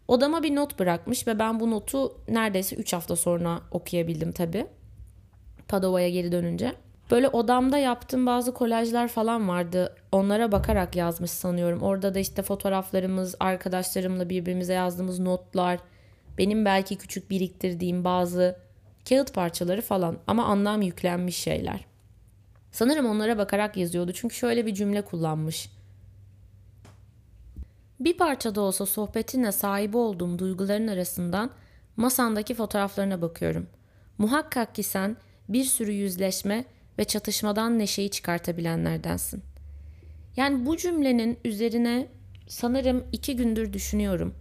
Odama 0.10 0.44
bir 0.44 0.56
not 0.56 0.80
bırakmış 0.80 1.28
ve 1.28 1.39
ben 1.39 1.60
bu 1.60 1.72
notu 1.72 2.18
neredeyse 2.28 2.75
3 2.75 2.94
hafta 2.94 3.16
sonra 3.16 3.62
okuyabildim 3.72 4.32
tabii. 4.32 4.68
Padova'ya 5.68 6.10
geri 6.10 6.32
dönünce. 6.32 6.74
Böyle 7.12 7.28
odamda 7.28 7.78
yaptığım 7.78 8.25
bazı 8.25 8.54
kolajlar 8.54 9.08
falan 9.08 9.50
vardı. 9.50 9.96
Onlara 10.12 10.51
bakarak 10.51 10.96
yazmış 10.96 11.32
sanıyorum. 11.32 11.82
Orada 11.82 12.13
da 12.13 12.20
işte 12.20 12.42
fotoğraflarımız, 12.42 13.36
arkadaşlarımla 13.39 14.30
birbirimize 14.30 14.74
yazdığımız 14.74 15.20
notlar, 15.20 15.80
benim 16.38 16.66
belki 16.66 16.98
küçük 16.98 17.30
biriktirdiğim 17.30 18.04
bazı 18.04 18.56
kağıt 19.10 19.34
parçaları 19.34 19.82
falan 19.82 20.18
ama 20.28 20.46
anlam 20.46 20.82
yüklenmiş 20.82 21.38
şeyler. 21.38 21.86
Sanırım 22.72 23.06
onlara 23.06 23.38
bakarak 23.38 23.78
yazıyordu 23.78 24.12
çünkü 24.13 24.36
şöyle 24.36 24.66
bir 24.66 24.74
cümle 24.74 25.01
kullanmış. 25.01 25.78
Bir 28.00 28.18
parça 28.18 28.56
da 28.56 28.62
olsa 28.62 28.86
sohbetinle 28.86 29.51
sahibi 29.51 29.98
olduğum 29.98 30.39
duyguların 30.39 30.88
arasından 30.88 31.51
masandaki 31.98 32.53
fotoğraflarına 32.53 33.22
bakıyorum. 33.22 33.68
Muhakkak 34.18 34.75
ki 34.75 34.84
sen 34.84 35.18
bir 35.50 35.63
sürü 35.63 35.91
yüzleşme 35.91 36.65
ve 37.00 37.03
çatışmadan 37.03 37.79
neşeyi 37.79 38.12
çıkartabilenlerdensin. 38.12 39.44
Yani 40.38 40.65
bu 40.65 40.77
cümlenin 40.77 41.39
üzerine 41.46 42.08
sanırım 42.48 43.03
iki 43.12 43.36
gündür 43.36 43.74
düşünüyorum. 43.74 44.34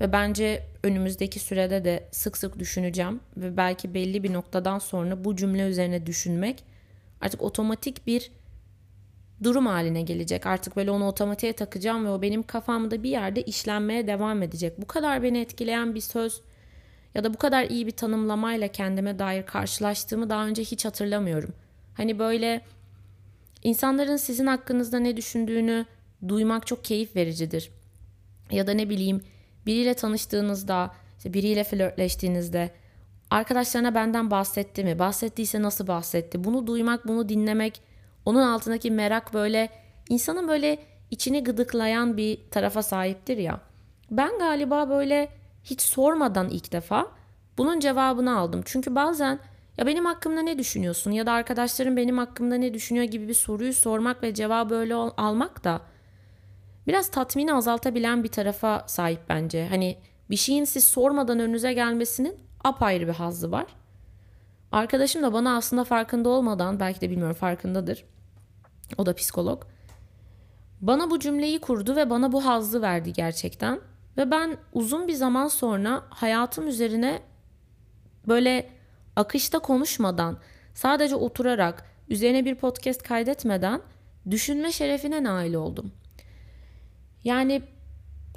Ve 0.00 0.12
bence 0.12 0.66
önümüzdeki 0.82 1.38
sürede 1.38 1.84
de 1.84 2.08
sık 2.10 2.36
sık 2.36 2.58
düşüneceğim. 2.58 3.20
Ve 3.36 3.56
belki 3.56 3.94
belli 3.94 4.22
bir 4.22 4.32
noktadan 4.32 4.78
sonra 4.78 5.24
bu 5.24 5.36
cümle 5.36 5.68
üzerine 5.68 6.06
düşünmek 6.06 6.64
artık 7.20 7.42
otomatik 7.42 8.06
bir 8.06 8.30
durum 9.42 9.66
haline 9.66 10.02
gelecek. 10.02 10.46
Artık 10.46 10.76
böyle 10.76 10.90
onu 10.90 11.08
otomatiğe 11.08 11.52
takacağım 11.52 12.06
ve 12.06 12.10
o 12.10 12.22
benim 12.22 12.42
kafamda 12.42 13.02
bir 13.02 13.10
yerde 13.10 13.42
işlenmeye 13.42 14.06
devam 14.06 14.42
edecek. 14.42 14.80
Bu 14.80 14.86
kadar 14.86 15.22
beni 15.22 15.38
etkileyen 15.38 15.94
bir 15.94 16.00
söz 16.00 16.40
ya 17.14 17.24
da 17.24 17.34
bu 17.34 17.38
kadar 17.38 17.64
iyi 17.64 17.86
bir 17.86 17.90
tanımlamayla 17.90 18.68
kendime 18.68 19.18
dair 19.18 19.46
karşılaştığımı 19.46 20.30
daha 20.30 20.46
önce 20.46 20.62
hiç 20.62 20.84
hatırlamıyorum. 20.84 21.52
Hani 21.94 22.18
böyle 22.18 22.62
insanların 23.62 24.16
sizin 24.16 24.46
hakkınızda 24.46 24.98
ne 24.98 25.16
düşündüğünü 25.16 25.86
duymak 26.28 26.66
çok 26.66 26.84
keyif 26.84 27.16
vericidir. 27.16 27.70
Ya 28.50 28.66
da 28.66 28.72
ne 28.72 28.88
bileyim 28.88 29.20
biriyle 29.66 29.94
tanıştığınızda, 29.94 30.94
işte 31.18 31.34
biriyle 31.34 31.64
flörtleştiğinizde 31.64 32.70
arkadaşlarına 33.30 33.94
benden 33.94 34.30
bahsetti 34.30 34.84
mi? 34.84 34.98
Bahsettiyse 34.98 35.62
nasıl 35.62 35.86
bahsetti? 35.86 36.44
Bunu 36.44 36.66
duymak, 36.66 37.08
bunu 37.08 37.28
dinlemek, 37.28 37.80
onun 38.26 38.42
altındaki 38.42 38.90
merak 38.90 39.34
böyle 39.34 39.68
insanın 40.08 40.48
böyle 40.48 40.78
içini 41.10 41.44
gıdıklayan 41.44 42.16
bir 42.16 42.50
tarafa 42.50 42.82
sahiptir 42.82 43.36
ya. 43.36 43.60
Ben 44.10 44.38
galiba 44.38 44.88
böyle 44.90 45.28
hiç 45.64 45.80
sormadan 45.80 46.48
ilk 46.48 46.72
defa 46.72 47.06
bunun 47.58 47.80
cevabını 47.80 48.38
aldım. 48.38 48.62
Çünkü 48.64 48.94
bazen 48.94 49.38
ya 49.78 49.86
benim 49.86 50.04
hakkımda 50.04 50.42
ne 50.42 50.58
düşünüyorsun 50.58 51.10
ya 51.10 51.26
da 51.26 51.32
arkadaşlarım 51.32 51.96
benim 51.96 52.18
hakkımda 52.18 52.54
ne 52.54 52.74
düşünüyor 52.74 53.04
gibi 53.04 53.28
bir 53.28 53.34
soruyu 53.34 53.72
sormak 53.72 54.22
ve 54.22 54.34
cevabı 54.34 54.74
öyle 54.74 54.94
almak 54.94 55.64
da 55.64 55.80
biraz 56.86 57.10
tatmini 57.10 57.54
azaltabilen 57.54 58.24
bir 58.24 58.28
tarafa 58.28 58.84
sahip 58.86 59.20
bence. 59.28 59.66
Hani 59.68 59.98
bir 60.30 60.36
şeyin 60.36 60.64
siz 60.64 60.84
sormadan 60.84 61.38
önünüze 61.40 61.72
gelmesinin 61.72 62.34
apayrı 62.64 63.08
bir 63.08 63.12
hazzı 63.12 63.52
var. 63.52 63.66
Arkadaşım 64.72 65.22
da 65.22 65.32
bana 65.32 65.56
aslında 65.56 65.84
farkında 65.84 66.28
olmadan 66.28 66.80
belki 66.80 67.00
de 67.00 67.10
bilmiyorum 67.10 67.36
farkındadır. 67.36 68.04
O 68.98 69.06
da 69.06 69.14
psikolog. 69.14 69.62
Bana 70.80 71.10
bu 71.10 71.18
cümleyi 71.18 71.60
kurdu 71.60 71.96
ve 71.96 72.10
bana 72.10 72.32
bu 72.32 72.44
hazzı 72.46 72.82
verdi 72.82 73.12
gerçekten. 73.12 73.80
Ve 74.16 74.30
ben 74.30 74.56
uzun 74.72 75.08
bir 75.08 75.12
zaman 75.12 75.48
sonra 75.48 76.02
hayatım 76.10 76.68
üzerine 76.68 77.22
böyle 78.28 78.70
akışta 79.16 79.58
konuşmadan, 79.58 80.38
sadece 80.74 81.14
oturarak, 81.16 81.84
üzerine 82.08 82.44
bir 82.44 82.54
podcast 82.54 83.02
kaydetmeden 83.02 83.80
düşünme 84.30 84.72
şerefine 84.72 85.24
nail 85.24 85.54
oldum. 85.54 85.92
Yani 87.24 87.62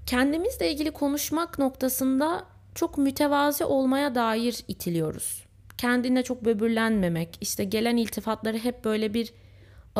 kendimizle 0.06 0.72
ilgili 0.72 0.92
konuşmak 0.92 1.60
noktasında 1.60 2.46
çok 2.76 2.98
mütevazi 2.98 3.66
olmaya 3.66 4.16
dair 4.16 4.64
itiliyoruz. 4.68 5.46
Kendine 5.78 6.24
çok 6.24 6.46
böbürlenmemek, 6.46 7.38
işte 7.42 7.64
gelen 7.64 7.98
iltifatları 7.98 8.58
hep 8.58 8.86
böyle 8.86 9.14
bir 9.14 9.34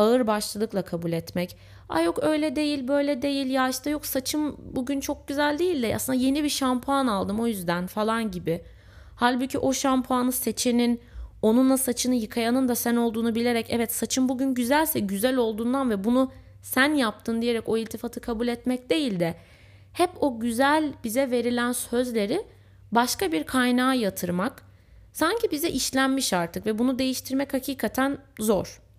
ağır 0.00 0.26
başlılıkla 0.26 0.82
kabul 0.82 1.12
etmek. 1.12 1.56
Ay 1.88 2.04
yok 2.04 2.18
öyle 2.22 2.56
değil 2.56 2.88
böyle 2.88 3.22
değil 3.22 3.46
ya 3.46 3.68
işte 3.68 3.90
yok 3.90 4.06
saçım 4.06 4.56
bugün 4.58 5.00
çok 5.00 5.28
güzel 5.28 5.58
değil 5.58 5.82
de 5.82 5.96
aslında 5.96 6.18
yeni 6.18 6.44
bir 6.44 6.48
şampuan 6.48 7.06
aldım 7.06 7.40
o 7.40 7.46
yüzden 7.46 7.86
falan 7.86 8.30
gibi. 8.30 8.62
Halbuki 9.16 9.58
o 9.58 9.72
şampuanı 9.72 10.32
seçenin 10.32 11.00
onunla 11.42 11.76
saçını 11.76 12.14
yıkayanın 12.14 12.68
da 12.68 12.74
sen 12.74 12.96
olduğunu 12.96 13.34
bilerek 13.34 13.66
evet 13.68 13.94
saçım 13.94 14.28
bugün 14.28 14.54
güzelse 14.54 15.00
güzel 15.00 15.36
olduğundan 15.36 15.90
ve 15.90 16.04
bunu 16.04 16.32
sen 16.62 16.94
yaptın 16.94 17.42
diyerek 17.42 17.68
o 17.68 17.76
iltifatı 17.76 18.20
kabul 18.20 18.48
etmek 18.48 18.90
değil 18.90 19.20
de 19.20 19.34
hep 19.92 20.10
o 20.20 20.40
güzel 20.40 20.92
bize 21.04 21.30
verilen 21.30 21.72
sözleri 21.72 22.46
başka 22.92 23.32
bir 23.32 23.44
kaynağa 23.44 23.94
yatırmak 23.94 24.62
sanki 25.12 25.50
bize 25.50 25.68
işlenmiş 25.68 26.32
artık 26.32 26.66
ve 26.66 26.78
bunu 26.78 26.98
değiştirmek 26.98 27.54
hakikaten 27.54 28.18
zor. 28.38 28.89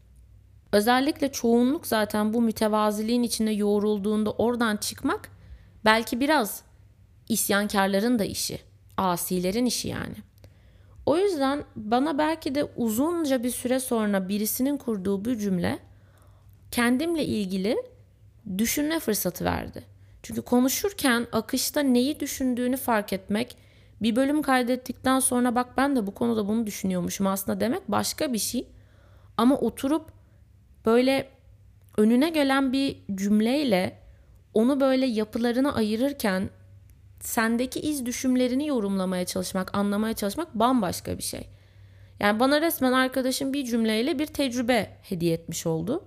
Özellikle 0.71 1.31
çoğunluk 1.31 1.87
zaten 1.87 2.33
bu 2.33 2.41
mütevaziliğin 2.41 3.23
içinde 3.23 3.51
yoğrulduğunda 3.51 4.31
oradan 4.31 4.77
çıkmak 4.77 5.31
belki 5.85 6.19
biraz 6.19 6.63
isyankarların 7.29 8.19
da 8.19 8.23
işi, 8.23 8.59
asilerin 8.97 9.65
işi 9.65 9.87
yani. 9.87 10.15
O 11.05 11.17
yüzden 11.17 11.63
bana 11.75 12.17
belki 12.17 12.55
de 12.55 12.63
uzunca 12.75 13.43
bir 13.43 13.49
süre 13.49 13.79
sonra 13.79 14.29
birisinin 14.29 14.77
kurduğu 14.77 15.25
bu 15.25 15.37
cümle 15.37 15.79
kendimle 16.71 17.25
ilgili 17.25 17.77
düşünme 18.57 18.99
fırsatı 18.99 19.45
verdi. 19.45 19.83
Çünkü 20.23 20.41
konuşurken 20.41 21.27
akışta 21.31 21.81
neyi 21.81 22.19
düşündüğünü 22.19 22.77
fark 22.77 23.13
etmek, 23.13 23.57
bir 24.01 24.15
bölüm 24.15 24.41
kaydettikten 24.41 25.19
sonra 25.19 25.55
bak 25.55 25.77
ben 25.77 25.95
de 25.95 26.07
bu 26.07 26.13
konuda 26.13 26.47
bunu 26.47 26.65
düşünüyormuşum 26.65 27.27
aslında 27.27 27.59
demek 27.59 27.91
başka 27.91 28.33
bir 28.33 28.37
şey. 28.37 28.67
Ama 29.37 29.57
oturup 29.57 30.20
böyle 30.85 31.29
önüne 31.97 32.29
gelen 32.29 32.73
bir 32.73 32.97
cümleyle 33.15 33.99
onu 34.53 34.79
böyle 34.79 35.05
yapılarına 35.05 35.73
ayırırken 35.73 36.49
sendeki 37.19 37.79
iz 37.79 38.05
düşümlerini 38.05 38.67
yorumlamaya 38.67 39.25
çalışmak, 39.25 39.75
anlamaya 39.75 40.13
çalışmak 40.13 40.55
bambaşka 40.55 41.17
bir 41.17 41.23
şey. 41.23 41.47
Yani 42.19 42.39
bana 42.39 42.61
resmen 42.61 42.91
arkadaşım 42.91 43.53
bir 43.53 43.65
cümleyle 43.65 44.19
bir 44.19 44.25
tecrübe 44.25 44.97
hediye 45.01 45.33
etmiş 45.33 45.65
oldu. 45.65 46.05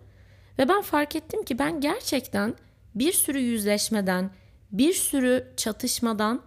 Ve 0.59 0.69
ben 0.69 0.83
fark 0.83 1.17
ettim 1.17 1.45
ki 1.45 1.59
ben 1.59 1.81
gerçekten 1.81 2.55
bir 2.95 3.13
sürü 3.13 3.39
yüzleşmeden, 3.39 4.31
bir 4.73 4.93
sürü 4.93 5.53
çatışmadan 5.57 6.43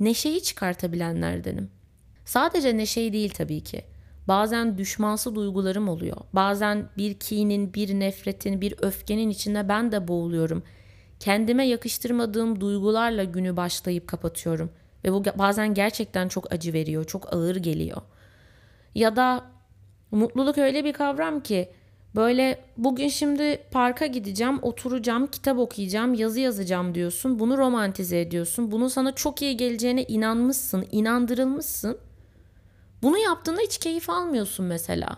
neşeyi 0.00 0.42
çıkartabilenlerdenim. 0.42 1.70
Sadece 2.24 2.76
neşeyi 2.76 3.12
değil 3.12 3.30
tabii 3.30 3.60
ki. 3.60 3.84
Bazen 4.28 4.78
düşmansı 4.78 5.34
duygularım 5.34 5.88
oluyor. 5.88 6.16
Bazen 6.32 6.88
bir 6.96 7.14
kinin, 7.14 7.74
bir 7.74 8.00
nefretin, 8.00 8.60
bir 8.60 8.74
öfkenin 8.82 9.30
içinde 9.30 9.68
ben 9.68 9.92
de 9.92 10.08
boğuluyorum. 10.08 10.62
Kendime 11.20 11.66
yakıştırmadığım 11.66 12.60
duygularla 12.60 13.24
günü 13.24 13.56
başlayıp 13.56 14.08
kapatıyorum. 14.08 14.70
Ve 15.04 15.12
bu 15.12 15.24
bazen 15.24 15.74
gerçekten 15.74 16.28
çok 16.28 16.52
acı 16.52 16.72
veriyor, 16.72 17.04
çok 17.04 17.34
ağır 17.34 17.56
geliyor. 17.56 18.02
Ya 18.94 19.16
da 19.16 19.44
mutluluk 20.10 20.58
öyle 20.58 20.84
bir 20.84 20.92
kavram 20.92 21.40
ki 21.40 21.68
böyle 22.16 22.58
bugün 22.76 23.08
şimdi 23.08 23.58
parka 23.70 24.06
gideceğim, 24.06 24.58
oturacağım, 24.62 25.26
kitap 25.26 25.58
okuyacağım, 25.58 26.14
yazı 26.14 26.40
yazacağım 26.40 26.94
diyorsun. 26.94 27.38
Bunu 27.38 27.58
romantize 27.58 28.20
ediyorsun. 28.20 28.70
Bunun 28.70 28.88
sana 28.88 29.14
çok 29.14 29.42
iyi 29.42 29.56
geleceğine 29.56 30.04
inanmışsın, 30.04 30.86
inandırılmışsın. 30.90 31.98
Bunu 33.02 33.18
yaptığında 33.18 33.60
hiç 33.60 33.78
keyif 33.78 34.10
almıyorsun 34.10 34.66
mesela. 34.66 35.16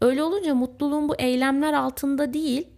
Öyle 0.00 0.22
olunca 0.22 0.54
mutluluğun 0.54 1.08
bu 1.08 1.16
eylemler 1.16 1.72
altında 1.72 2.32
değil, 2.34 2.68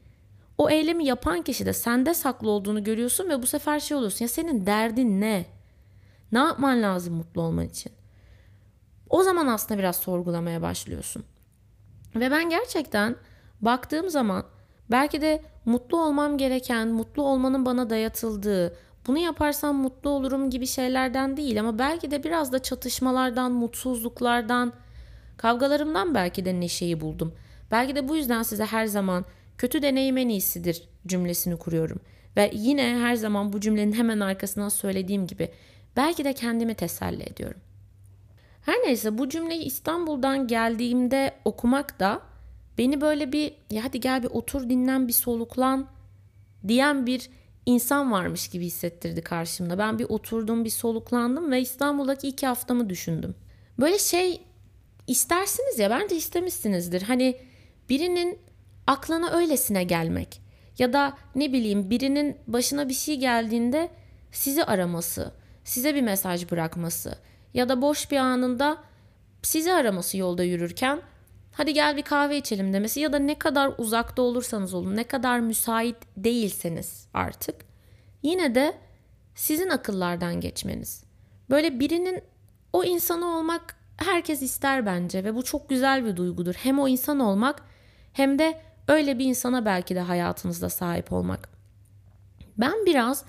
o 0.59 0.71
eylemi 0.71 1.05
yapan 1.05 1.43
kişi 1.43 1.67
de 1.67 1.73
sende 1.73 2.15
saklı 2.15 2.51
olduğunu 2.51 2.85
görüyorsun 2.85 3.29
ve 3.29 3.43
bu 3.43 3.47
sefer 3.47 3.81
şey 3.81 3.97
oluyorsun. 3.97 4.25
Ya 4.25 4.29
senin 4.29 4.67
derdin 4.67 5.21
ne? 5.21 5.47
Ne 6.33 6.39
yapman 6.39 6.83
lazım 6.83 7.15
mutlu 7.15 7.43
olman 7.43 7.65
için? 7.65 7.93
O 9.11 9.23
zaman 9.23 9.47
aslında 9.47 9.79
biraz 9.79 9.97
sorgulamaya 9.97 10.63
başlıyorsun. 10.63 11.25
Ve 12.15 12.31
ben 12.31 12.51
gerçekten 12.51 13.17
baktığım 13.61 14.11
zaman 14.11 14.45
belki 14.91 15.21
de 15.21 15.43
mutlu 15.65 16.03
olmam 16.03 16.39
gereken, 16.39 16.89
mutlu 16.89 17.23
olmanın 17.23 17.67
bana 17.67 17.91
dayatıldığı, 17.91 18.77
bunu 19.11 19.19
yaparsam 19.19 19.77
mutlu 19.77 20.11
olurum 20.11 20.51
gibi 20.51 20.67
şeylerden 20.67 21.37
değil 21.37 21.61
ama 21.61 21.79
belki 21.79 22.11
de 22.11 22.25
biraz 22.25 22.53
da 22.53 22.63
çatışmalardan, 22.63 23.53
mutsuzluklardan, 23.53 24.73
kavgalarımdan 25.37 26.15
belki 26.15 26.45
de 26.45 26.61
neşeyi 26.61 27.01
buldum. 27.01 27.35
Belki 27.71 27.97
de 27.97 28.09
bu 28.09 28.17
yüzden 28.17 28.43
size 28.43 28.65
her 28.65 28.87
zaman 28.87 29.25
kötü 29.59 29.83
deneyim 29.83 30.17
en 30.17 30.29
iyisidir 30.29 30.89
cümlesini 31.07 31.57
kuruyorum. 31.57 32.01
Ve 32.37 32.51
yine 32.55 32.99
her 32.99 33.15
zaman 33.15 33.53
bu 33.53 33.61
cümlenin 33.61 33.93
hemen 33.93 34.21
arkasından 34.21 34.69
söylediğim 34.69 35.27
gibi 35.27 35.49
belki 35.97 36.25
de 36.25 36.33
kendimi 36.33 36.75
teselli 36.75 37.23
ediyorum. 37.23 37.61
Her 38.63 38.75
neyse 38.75 39.19
bu 39.19 39.29
cümleyi 39.29 39.63
İstanbul'dan 39.63 40.47
geldiğimde 40.47 41.35
okumak 41.45 42.01
da 42.01 42.21
beni 42.79 43.01
böyle 43.01 43.33
bir 43.33 43.53
ya 43.71 43.85
hadi 43.85 44.01
gel 44.01 44.23
bir 44.23 44.29
otur 44.29 44.69
dinlen 44.69 45.09
bir 45.09 45.13
soluklan 45.13 45.87
diyen 46.69 47.07
bir 47.07 47.31
insan 47.71 48.13
varmış 48.13 48.49
gibi 48.49 48.65
hissettirdi 48.67 49.23
karşımda. 49.23 49.79
Ben 49.79 49.99
bir 49.99 50.05
oturdum, 50.05 50.65
bir 50.65 50.71
soluklandım 50.71 51.51
ve 51.51 51.61
İstanbul'daki 51.61 52.29
iki 52.29 52.47
haftamı 52.47 52.91
düşündüm. 52.91 53.35
Böyle 53.79 53.99
şey 53.99 54.43
istersiniz 55.07 55.79
ya 55.79 55.91
bence 55.91 56.17
istemişsinizdir. 56.17 57.03
Hani 57.03 57.37
birinin 57.89 58.39
aklına 58.87 59.31
öylesine 59.31 59.85
gelmek. 59.85 60.41
Ya 60.79 60.93
da 60.93 61.17
ne 61.35 61.53
bileyim 61.53 61.91
birinin 61.91 62.37
başına 62.47 62.89
bir 62.89 62.95
şey 62.95 63.17
geldiğinde 63.17 63.91
sizi 64.33 64.65
araması, 64.65 65.33
size 65.65 65.95
bir 65.95 66.03
mesaj 66.03 66.51
bırakması 66.51 67.19
ya 67.55 67.69
da 67.69 67.83
boş 67.83 68.11
bir 68.11 68.17
anında 68.17 68.77
sizi 69.43 69.73
araması 69.73 70.17
yolda 70.17 70.45
yürürken 70.45 71.01
hadi 71.53 71.75
gel 71.75 71.97
bir 71.97 72.03
kahve 72.03 72.37
içelim 72.37 72.73
demesi 72.73 73.01
ya 73.01 73.13
da 73.13 73.19
ne 73.19 73.39
kadar 73.39 73.73
uzakta 73.79 74.23
olursanız 74.23 74.75
olun, 74.75 74.97
ne 74.97 75.05
kadar 75.05 75.41
müsait 75.41 75.97
değilseniz 76.17 77.09
artık 77.15 77.57
yine 78.23 78.55
de 78.55 78.75
sizin 79.35 79.69
akıllardan 79.69 80.41
geçmeniz. 80.41 81.05
Böyle 81.51 81.81
birinin 81.81 82.21
o 82.73 82.85
insanı 82.85 83.37
olmak 83.37 83.77
herkes 83.97 84.43
ister 84.43 84.87
bence 84.87 85.25
ve 85.25 85.35
bu 85.35 85.43
çok 85.43 85.69
güzel 85.69 86.05
bir 86.05 86.17
duygudur. 86.17 86.55
Hem 86.55 86.79
o 86.79 86.89
insan 86.89 87.21
olmak 87.21 87.63
hem 88.13 88.39
de 88.39 88.61
öyle 88.89 89.19
bir 89.19 89.25
insana 89.25 89.65
belki 89.65 89.95
de 89.95 90.01
hayatınızda 90.01 90.69
sahip 90.69 91.13
olmak. 91.13 91.49
Ben 92.59 92.87
biraz 92.87 93.25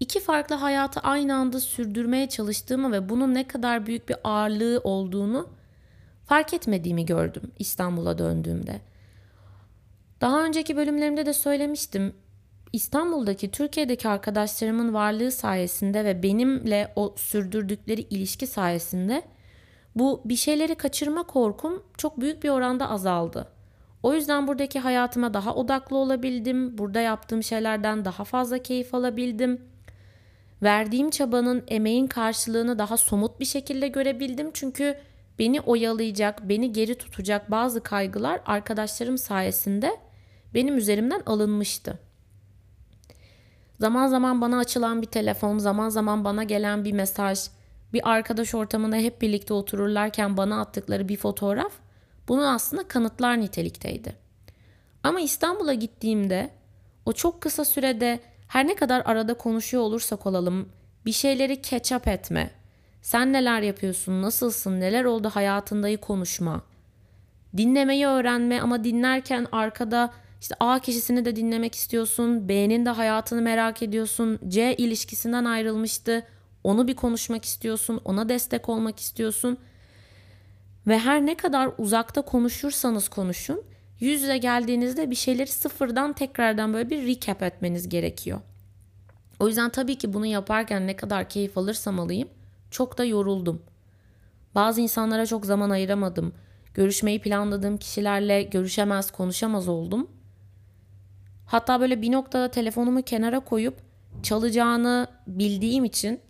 iki 0.00 0.20
farklı 0.20 0.54
hayatı 0.54 1.00
aynı 1.00 1.34
anda 1.34 1.60
sürdürmeye 1.60 2.28
çalıştığımı 2.28 2.92
ve 2.92 3.08
bunun 3.08 3.34
ne 3.34 3.46
kadar 3.46 3.86
büyük 3.86 4.08
bir 4.08 4.16
ağırlığı 4.24 4.80
olduğunu 4.84 5.48
fark 6.24 6.54
etmediğimi 6.54 7.06
gördüm 7.06 7.42
İstanbul'a 7.58 8.18
döndüğümde. 8.18 8.80
Daha 10.20 10.44
önceki 10.44 10.76
bölümlerimde 10.76 11.26
de 11.26 11.32
söylemiştim. 11.32 12.14
İstanbul'daki, 12.72 13.50
Türkiye'deki 13.50 14.08
arkadaşlarımın 14.08 14.94
varlığı 14.94 15.32
sayesinde 15.32 16.04
ve 16.04 16.22
benimle 16.22 16.92
o 16.96 17.14
sürdürdükleri 17.16 18.00
ilişki 18.00 18.46
sayesinde 18.46 19.22
bu 19.96 20.22
bir 20.24 20.36
şeyleri 20.36 20.74
kaçırma 20.74 21.22
korkum 21.22 21.82
çok 21.96 22.20
büyük 22.20 22.42
bir 22.42 22.48
oranda 22.48 22.90
azaldı. 22.90 23.48
O 24.02 24.14
yüzden 24.14 24.48
buradaki 24.48 24.80
hayatıma 24.80 25.34
daha 25.34 25.54
odaklı 25.54 25.96
olabildim. 25.96 26.78
Burada 26.78 27.00
yaptığım 27.00 27.42
şeylerden 27.42 28.04
daha 28.04 28.24
fazla 28.24 28.58
keyif 28.58 28.94
alabildim. 28.94 29.60
Verdiğim 30.62 31.10
çabanın, 31.10 31.64
emeğin 31.68 32.06
karşılığını 32.06 32.78
daha 32.78 32.96
somut 32.96 33.40
bir 33.40 33.44
şekilde 33.44 33.88
görebildim. 33.88 34.50
Çünkü 34.54 34.96
beni 35.38 35.60
oyalayacak, 35.60 36.48
beni 36.48 36.72
geri 36.72 36.94
tutacak 36.94 37.50
bazı 37.50 37.82
kaygılar 37.82 38.40
arkadaşlarım 38.46 39.18
sayesinde 39.18 39.96
benim 40.54 40.76
üzerimden 40.76 41.22
alınmıştı. 41.26 41.98
Zaman 43.80 44.08
zaman 44.08 44.40
bana 44.40 44.58
açılan 44.58 45.02
bir 45.02 45.06
telefon, 45.06 45.58
zaman 45.58 45.88
zaman 45.88 46.24
bana 46.24 46.42
gelen 46.42 46.84
bir 46.84 46.92
mesaj, 46.92 47.38
bir 47.92 48.10
arkadaş 48.10 48.54
ortamında 48.54 48.96
hep 48.96 49.22
birlikte 49.22 49.54
otururlarken 49.54 50.36
bana 50.36 50.60
attıkları 50.60 51.08
bir 51.08 51.16
fotoğraf 51.16 51.72
bunun 52.28 52.44
aslında 52.44 52.88
kanıtlar 52.88 53.40
nitelikteydi. 53.40 54.16
Ama 55.02 55.20
İstanbul'a 55.20 55.74
gittiğimde 55.74 56.50
o 57.06 57.12
çok 57.12 57.40
kısa 57.40 57.64
sürede 57.64 58.20
her 58.48 58.66
ne 58.66 58.74
kadar 58.74 59.02
arada 59.04 59.34
konuşuyor 59.34 59.82
olursak 59.82 60.26
olalım 60.26 60.68
bir 61.06 61.12
şeyleri 61.12 61.62
catch 61.62 61.92
up 61.92 62.08
etme, 62.08 62.50
sen 63.02 63.32
neler 63.32 63.62
yapıyorsun, 63.62 64.22
nasılsın, 64.22 64.80
neler 64.80 65.04
oldu 65.04 65.28
hayatındayı 65.28 65.98
konuşma, 65.98 66.62
dinlemeyi 67.56 68.06
öğrenme 68.06 68.60
ama 68.60 68.84
dinlerken 68.84 69.46
arkada 69.52 70.12
işte 70.40 70.54
A 70.60 70.78
kişisini 70.78 71.24
de 71.24 71.36
dinlemek 71.36 71.74
istiyorsun, 71.74 72.48
B'nin 72.48 72.86
de 72.86 72.90
hayatını 72.90 73.42
merak 73.42 73.82
ediyorsun, 73.82 74.38
C 74.48 74.74
ilişkisinden 74.74 75.44
ayrılmıştı, 75.44 76.26
onu 76.64 76.88
bir 76.88 76.94
konuşmak 76.94 77.44
istiyorsun, 77.44 78.00
ona 78.04 78.28
destek 78.28 78.68
olmak 78.68 79.00
istiyorsun. 79.00 79.58
Ve 80.86 80.98
her 80.98 81.26
ne 81.26 81.36
kadar 81.36 81.70
uzakta 81.78 82.22
konuşursanız 82.22 83.08
konuşun, 83.08 83.62
yüz 84.00 84.22
yüze 84.22 84.38
geldiğinizde 84.38 85.10
bir 85.10 85.16
şeyleri 85.16 85.50
sıfırdan 85.50 86.12
tekrardan 86.12 86.74
böyle 86.74 86.90
bir 86.90 87.06
recap 87.06 87.42
etmeniz 87.42 87.88
gerekiyor. 87.88 88.40
O 89.40 89.48
yüzden 89.48 89.70
tabii 89.70 89.98
ki 89.98 90.12
bunu 90.12 90.26
yaparken 90.26 90.86
ne 90.86 90.96
kadar 90.96 91.28
keyif 91.28 91.58
alırsam 91.58 92.00
alayım 92.00 92.28
çok 92.72 92.98
da 92.98 93.04
yoruldum. 93.04 93.62
Bazı 94.54 94.80
insanlara 94.80 95.26
çok 95.26 95.46
zaman 95.46 95.70
ayıramadım. 95.70 96.32
Görüşmeyi 96.74 97.20
planladığım 97.20 97.76
kişilerle 97.76 98.42
görüşemez, 98.42 99.10
konuşamaz 99.10 99.68
oldum. 99.68 100.10
Hatta 101.46 101.80
böyle 101.80 102.02
bir 102.02 102.12
noktada 102.12 102.50
telefonumu 102.50 103.02
kenara 103.02 103.40
koyup 103.40 103.74
çalacağını 104.22 105.06
bildiğim 105.26 105.84
için 105.84 106.20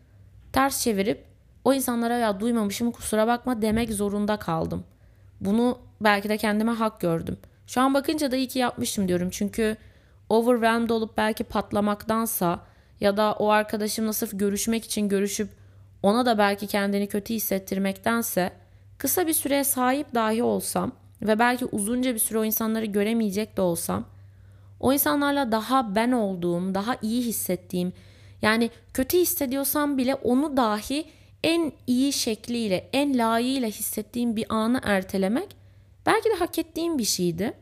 ters 0.52 0.82
çevirip 0.82 1.24
o 1.64 1.74
insanlara 1.74 2.16
ya 2.16 2.40
duymamışım 2.40 2.90
kusura 2.90 3.26
bakma 3.26 3.62
demek 3.62 3.92
zorunda 3.92 4.36
kaldım. 4.36 4.84
Bunu 5.40 5.78
belki 6.00 6.28
de 6.28 6.36
kendime 6.36 6.72
hak 6.72 7.00
gördüm. 7.00 7.38
Şu 7.66 7.80
an 7.80 7.94
bakınca 7.94 8.30
da 8.30 8.36
iyi 8.36 8.48
ki 8.48 8.58
yapmışım 8.58 9.08
diyorum. 9.08 9.28
Çünkü 9.30 9.76
overwhelmed 10.28 10.90
olup 10.90 11.16
belki 11.16 11.44
patlamaktansa 11.44 12.60
ya 13.00 13.16
da 13.16 13.32
o 13.32 13.48
arkadaşımla 13.48 14.12
sırf 14.12 14.30
görüşmek 14.38 14.84
için 14.84 15.08
görüşüp 15.08 15.61
ona 16.02 16.26
da 16.26 16.38
belki 16.38 16.66
kendini 16.66 17.06
kötü 17.06 17.34
hissettirmektense 17.34 18.52
kısa 18.98 19.26
bir 19.26 19.32
süreye 19.32 19.64
sahip 19.64 20.14
dahi 20.14 20.42
olsam 20.42 20.92
ve 21.22 21.38
belki 21.38 21.64
uzunca 21.64 22.14
bir 22.14 22.18
süre 22.18 22.38
o 22.38 22.44
insanları 22.44 22.84
göremeyecek 22.84 23.56
de 23.56 23.60
olsam 23.60 24.04
o 24.80 24.92
insanlarla 24.92 25.52
daha 25.52 25.94
ben 25.94 26.12
olduğum, 26.12 26.74
daha 26.74 26.96
iyi 27.02 27.22
hissettiğim 27.22 27.92
yani 28.42 28.70
kötü 28.94 29.18
hissediyorsam 29.18 29.98
bile 29.98 30.14
onu 30.14 30.56
dahi 30.56 31.04
en 31.44 31.72
iyi 31.86 32.12
şekliyle, 32.12 32.88
en 32.92 33.18
layığıyla 33.18 33.68
hissettiğim 33.68 34.36
bir 34.36 34.46
anı 34.48 34.80
ertelemek 34.82 35.56
belki 36.06 36.30
de 36.30 36.34
hak 36.34 36.58
ettiğim 36.58 36.98
bir 36.98 37.04
şeydi. 37.04 37.52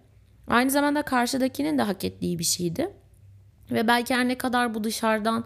Aynı 0.49 0.71
zamanda 0.71 1.03
karşıdakinin 1.03 1.79
de 1.79 1.83
hak 1.83 2.05
ettiği 2.05 2.39
bir 2.39 2.45
şeydi. 2.45 2.91
Ve 3.71 3.87
belki 3.87 4.15
her 4.15 4.29
ne 4.29 4.39
kadar 4.39 4.75
bu 4.75 4.85
dışarıdan 4.85 5.45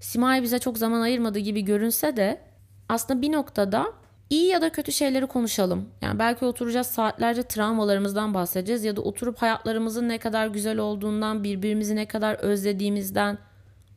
Simay 0.00 0.42
bize 0.42 0.58
çok 0.58 0.78
zaman 0.78 1.00
ayırmadığı 1.00 1.38
gibi 1.38 1.64
görünse 1.64 2.16
de 2.16 2.40
aslında 2.88 3.22
bir 3.22 3.32
noktada 3.32 3.86
iyi 4.30 4.46
ya 4.46 4.62
da 4.62 4.72
kötü 4.72 4.92
şeyleri 4.92 5.26
konuşalım. 5.26 5.88
Yani 6.02 6.18
belki 6.18 6.44
oturacağız 6.44 6.86
saatlerce 6.86 7.42
travmalarımızdan 7.42 8.34
bahsedeceğiz 8.34 8.84
ya 8.84 8.96
da 8.96 9.00
oturup 9.00 9.38
hayatlarımızın 9.38 10.08
ne 10.08 10.18
kadar 10.18 10.46
güzel 10.46 10.78
olduğundan, 10.78 11.44
birbirimizi 11.44 11.96
ne 11.96 12.06
kadar 12.06 12.34
özlediğimizden, 12.34 13.38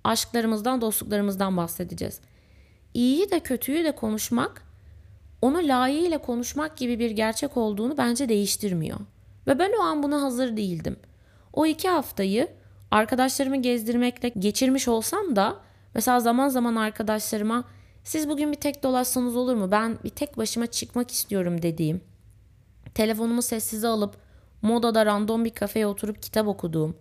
aşklarımızdan, 0.04 0.82
dostluklarımızdan 0.82 1.58
bahsedeceğiz. 1.58 2.20
İyiyi 2.94 3.32
de 3.32 3.40
kötüyü 3.40 3.84
de 3.84 3.92
konuşmak, 3.92 4.64
onu 5.42 5.58
layığıyla 5.58 6.18
konuşmak 6.18 6.78
gibi 6.78 7.00
bir 7.00 7.12
gerçek 7.12 7.58
olduğunu 7.58 7.98
bence 7.98 8.30
değiştirmiyor. 8.30 9.00
Ve 9.48 9.60
ben 9.60 9.72
o 9.80 9.84
an 9.84 10.04
buna 10.04 10.22
hazır 10.22 10.58
değildim. 10.58 11.00
O 11.54 11.66
iki 11.66 11.90
haftayı 11.90 12.48
arkadaşlarımı 12.92 13.62
gezdirmekle 13.62 14.30
geçirmiş 14.30 14.88
olsam 14.88 15.36
da 15.36 15.67
mesela 15.98 16.20
zaman 16.20 16.50
zaman 16.50 16.76
arkadaşlarıma 16.76 17.64
siz 18.04 18.30
bugün 18.30 18.52
bir 18.52 18.58
tek 18.58 18.84
dolaşsanız 18.84 19.36
olur 19.36 19.56
mu? 19.56 19.72
Ben 19.72 19.98
bir 20.04 20.10
tek 20.10 20.38
başıma 20.38 20.68
çıkmak 20.68 21.12
istiyorum 21.12 21.62
dediğim. 21.62 22.02
Telefonumu 22.94 23.42
sessize 23.42 23.88
alıp 23.88 24.16
modada 24.62 25.06
random 25.06 25.46
bir 25.46 25.50
kafeye 25.50 25.88
oturup 25.88 26.22
kitap 26.22 26.48
okuduğum. 26.48 26.98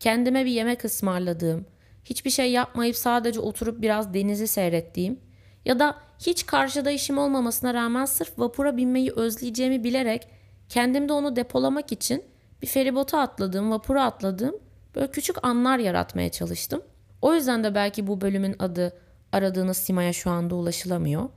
Kendime 0.00 0.44
bir 0.44 0.50
yemek 0.50 0.84
ısmarladığım 0.84 1.66
hiçbir 2.04 2.30
şey 2.30 2.52
yapmayıp 2.52 2.96
sadece 2.96 3.40
oturup 3.40 3.82
biraz 3.82 4.14
denizi 4.14 4.46
seyrettiğim 4.46 5.20
ya 5.64 5.78
da 5.78 5.94
hiç 6.18 6.46
karşıda 6.46 6.90
işim 6.90 7.18
olmamasına 7.18 7.74
rağmen 7.74 8.04
sırf 8.04 8.38
vapura 8.38 8.76
binmeyi 8.76 9.12
özleyeceğimi 9.12 9.84
bilerek 9.84 10.28
kendimde 10.68 11.12
onu 11.12 11.36
depolamak 11.36 11.92
için 11.92 12.24
bir 12.62 12.66
feribota 12.66 13.20
atladığım, 13.20 13.70
vapura 13.70 14.04
atladığım 14.04 14.56
böyle 14.94 15.10
küçük 15.10 15.44
anlar 15.44 15.78
yaratmaya 15.78 16.30
çalıştım. 16.30 16.82
O 17.22 17.34
yüzden 17.34 17.64
de 17.64 17.74
belki 17.74 18.06
bu 18.06 18.20
bölümün 18.20 18.56
adı 18.58 18.92
aradığınız 19.32 19.76
simaya 19.76 20.12
şu 20.12 20.30
anda 20.30 20.54
ulaşılamıyor. 20.54 21.28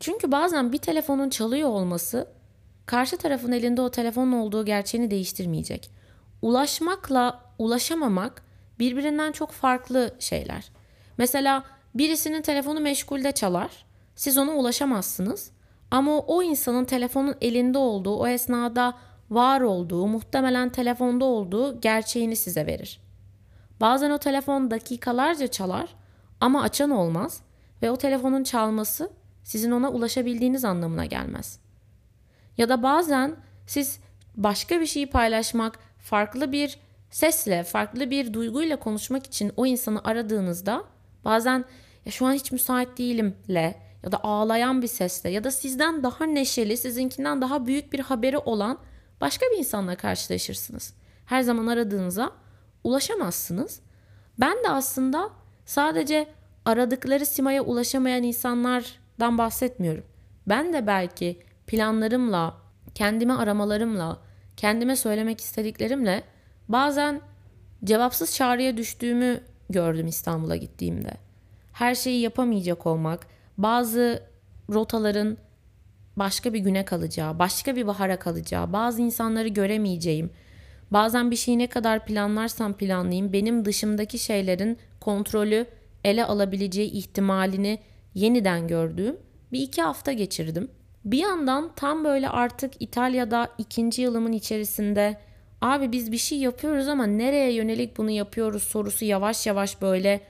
Çünkü 0.00 0.32
bazen 0.32 0.72
bir 0.72 0.78
telefonun 0.78 1.30
çalıyor 1.30 1.68
olması 1.68 2.28
karşı 2.86 3.16
tarafın 3.16 3.52
elinde 3.52 3.80
o 3.80 3.90
telefonun 3.90 4.32
olduğu 4.32 4.64
gerçeğini 4.64 5.10
değiştirmeyecek. 5.10 5.90
Ulaşmakla 6.42 7.40
ulaşamamak 7.58 8.42
birbirinden 8.78 9.32
çok 9.32 9.50
farklı 9.50 10.14
şeyler. 10.18 10.70
Mesela 11.18 11.64
birisinin 11.94 12.42
telefonu 12.42 12.80
meşgulde 12.80 13.32
çalar. 13.32 13.84
Siz 14.16 14.38
ona 14.38 14.52
ulaşamazsınız. 14.52 15.50
Ama 15.90 16.18
o 16.18 16.42
insanın 16.42 16.84
telefonun 16.84 17.34
elinde 17.40 17.78
olduğu, 17.78 18.16
o 18.16 18.26
esnada 18.26 18.94
var 19.30 19.60
olduğu, 19.60 20.06
muhtemelen 20.06 20.68
telefonda 20.68 21.24
olduğu 21.24 21.80
gerçeğini 21.80 22.36
size 22.36 22.66
verir. 22.66 23.00
Bazen 23.82 24.10
o 24.10 24.18
telefon 24.18 24.70
dakikalarca 24.70 25.46
çalar 25.46 25.88
ama 26.40 26.62
açan 26.62 26.90
olmaz 26.90 27.42
ve 27.82 27.90
o 27.90 27.96
telefonun 27.96 28.44
çalması 28.44 29.10
sizin 29.42 29.70
ona 29.70 29.90
ulaşabildiğiniz 29.90 30.64
anlamına 30.64 31.04
gelmez. 31.04 31.58
Ya 32.58 32.68
da 32.68 32.82
bazen 32.82 33.36
siz 33.66 33.98
başka 34.36 34.80
bir 34.80 34.86
şeyi 34.86 35.10
paylaşmak, 35.10 35.78
farklı 35.98 36.52
bir 36.52 36.78
sesle, 37.10 37.62
farklı 37.62 38.10
bir 38.10 38.32
duyguyla 38.32 38.76
konuşmak 38.76 39.26
için 39.26 39.52
o 39.56 39.66
insanı 39.66 40.04
aradığınızda 40.04 40.84
bazen 41.24 41.64
ya 42.06 42.12
şu 42.12 42.26
an 42.26 42.32
hiç 42.32 42.52
müsait 42.52 42.98
değilimle 42.98 43.80
ya 44.04 44.12
da 44.12 44.24
ağlayan 44.24 44.82
bir 44.82 44.86
sesle 44.86 45.30
ya 45.30 45.44
da 45.44 45.50
sizden 45.50 46.02
daha 46.02 46.24
neşeli, 46.24 46.76
sizinkinden 46.76 47.40
daha 47.40 47.66
büyük 47.66 47.92
bir 47.92 48.00
haberi 48.00 48.38
olan 48.38 48.78
başka 49.20 49.46
bir 49.46 49.58
insanla 49.58 49.96
karşılaşırsınız. 49.96 50.94
Her 51.26 51.42
zaman 51.42 51.66
aradığınıza 51.66 52.41
ulaşamazsınız. 52.84 53.80
Ben 54.40 54.64
de 54.64 54.68
aslında 54.68 55.30
sadece 55.66 56.26
aradıkları 56.64 57.26
simaya 57.26 57.62
ulaşamayan 57.62 58.22
insanlardan 58.22 59.38
bahsetmiyorum. 59.38 60.04
Ben 60.46 60.72
de 60.72 60.86
belki 60.86 61.40
planlarımla, 61.66 62.56
kendimi 62.94 63.32
aramalarımla, 63.32 64.18
kendime 64.56 64.96
söylemek 64.96 65.40
istediklerimle 65.40 66.24
bazen 66.68 67.20
cevapsız 67.84 68.34
çağrıya 68.34 68.76
düştüğümü 68.76 69.40
gördüm 69.70 70.06
İstanbul'a 70.06 70.56
gittiğimde. 70.56 71.10
Her 71.72 71.94
şeyi 71.94 72.20
yapamayacak 72.20 72.86
olmak, 72.86 73.26
bazı 73.58 74.22
rotaların 74.70 75.36
başka 76.16 76.52
bir 76.52 76.58
güne 76.58 76.84
kalacağı, 76.84 77.38
başka 77.38 77.76
bir 77.76 77.86
bahara 77.86 78.18
kalacağı, 78.18 78.72
bazı 78.72 79.02
insanları 79.02 79.48
göremeyeceğim. 79.48 80.30
Bazen 80.92 81.30
bir 81.30 81.36
şeyi 81.36 81.58
ne 81.58 81.66
kadar 81.66 82.06
planlarsam 82.06 82.72
planlayayım 82.72 83.32
benim 83.32 83.64
dışımdaki 83.64 84.18
şeylerin 84.18 84.78
kontrolü 85.00 85.66
ele 86.04 86.24
alabileceği 86.24 86.90
ihtimalini 86.90 87.78
yeniden 88.14 88.68
gördüğüm 88.68 89.16
bir 89.52 89.60
iki 89.60 89.82
hafta 89.82 90.12
geçirdim. 90.12 90.70
Bir 91.04 91.18
yandan 91.18 91.72
tam 91.76 92.04
böyle 92.04 92.28
artık 92.28 92.72
İtalya'da 92.80 93.48
ikinci 93.58 94.02
yılımın 94.02 94.32
içerisinde 94.32 95.18
abi 95.60 95.92
biz 95.92 96.12
bir 96.12 96.18
şey 96.18 96.38
yapıyoruz 96.38 96.88
ama 96.88 97.06
nereye 97.06 97.52
yönelik 97.52 97.96
bunu 97.96 98.10
yapıyoruz 98.10 98.62
sorusu 98.62 99.04
yavaş 99.04 99.46
yavaş 99.46 99.82
böyle 99.82 100.20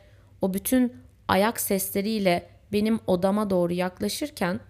o 0.43 0.55
bütün 0.55 0.93
ayak 1.29 1.61
sesleriyle 1.61 2.47
benim 2.73 3.01
odama 3.07 3.51
doğru 3.51 3.73
yaklaşırken 3.73 4.61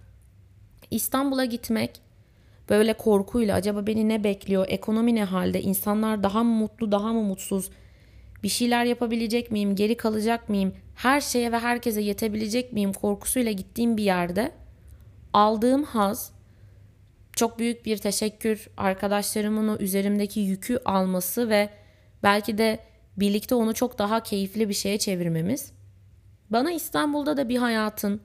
İstanbul'a 0.91 1.45
gitmek 1.45 2.01
böyle 2.69 2.93
korkuyla 2.93 3.57
acaba 3.57 3.87
beni 3.87 4.09
ne 4.09 4.25
bekliyor, 4.25 4.67
ekonomi 4.69 5.15
ne 5.15 5.25
halde, 5.25 5.63
insanlar 5.63 6.23
daha 6.23 6.45
mı 6.45 6.55
mutlu, 6.55 6.93
daha 6.93 7.13
mı 7.13 7.23
mutsuz, 7.23 7.71
bir 8.43 8.49
şeyler 8.49 8.85
yapabilecek 8.85 9.51
miyim, 9.51 9.77
geri 9.77 9.97
kalacak 9.97 10.49
mıyım, 10.49 10.75
her 10.95 11.21
şeye 11.21 11.53
ve 11.53 11.59
herkese 11.59 12.01
yetebilecek 12.01 12.73
miyim? 12.73 12.93
korkusuyla 12.93 13.53
gittiğim 13.53 13.97
bir 13.97 14.05
yerde 14.05 14.53
aldığım 15.33 15.85
haz 15.85 16.33
çok 17.37 17.59
büyük 17.59 17.87
bir 17.87 17.97
teşekkür 17.97 18.69
arkadaşlarımın 18.77 19.69
o 19.69 19.77
üzerimdeki 19.77 20.41
yükü 20.41 20.79
alması 20.85 21.49
ve 21.49 21.71
belki 22.23 22.59
de 22.59 22.79
birlikte 23.17 23.55
onu 23.55 23.75
çok 23.75 23.99
daha 23.99 24.23
keyifli 24.23 24.69
bir 24.69 24.75
şeye 24.75 24.99
çevirmemiz. 24.99 25.73
Bana 26.51 26.73
İstanbul'da 26.73 27.37
da 27.37 27.49
bir 27.49 27.57
hayatın, 27.57 28.21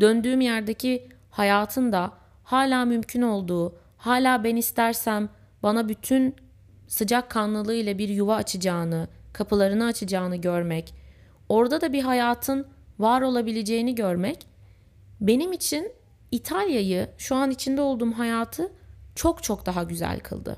döndüğüm 0.00 0.40
yerdeki 0.40 1.08
hayatın 1.30 1.92
da 1.92 2.12
hala 2.48 2.84
mümkün 2.84 3.22
olduğu, 3.22 3.74
hala 3.96 4.44
ben 4.44 4.56
istersem 4.56 5.28
bana 5.62 5.88
bütün 5.88 6.34
sıcak 6.86 7.30
kanlılığıyla 7.30 7.98
bir 7.98 8.08
yuva 8.08 8.36
açacağını, 8.36 9.08
kapılarını 9.32 9.84
açacağını 9.84 10.36
görmek, 10.36 10.94
orada 11.48 11.80
da 11.80 11.92
bir 11.92 12.02
hayatın 12.02 12.66
var 12.98 13.22
olabileceğini 13.22 13.94
görmek 13.94 14.46
benim 15.20 15.52
için 15.52 15.92
İtalya'yı, 16.30 17.08
şu 17.18 17.36
an 17.36 17.50
içinde 17.50 17.80
olduğum 17.80 18.12
hayatı 18.12 18.72
çok 19.14 19.42
çok 19.42 19.66
daha 19.66 19.82
güzel 19.82 20.20
kıldı. 20.20 20.56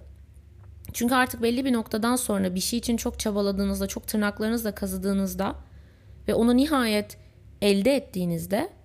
Çünkü 0.92 1.14
artık 1.14 1.42
belli 1.42 1.64
bir 1.64 1.72
noktadan 1.72 2.16
sonra 2.16 2.54
bir 2.54 2.60
şey 2.60 2.78
için 2.78 2.96
çok 2.96 3.18
çabaladığınızda, 3.18 3.86
çok 3.86 4.06
tırnaklarınızla 4.06 4.74
kazıdığınızda 4.74 5.54
ve 6.28 6.34
onu 6.34 6.56
nihayet 6.56 7.16
elde 7.62 7.96
ettiğinizde 7.96 8.79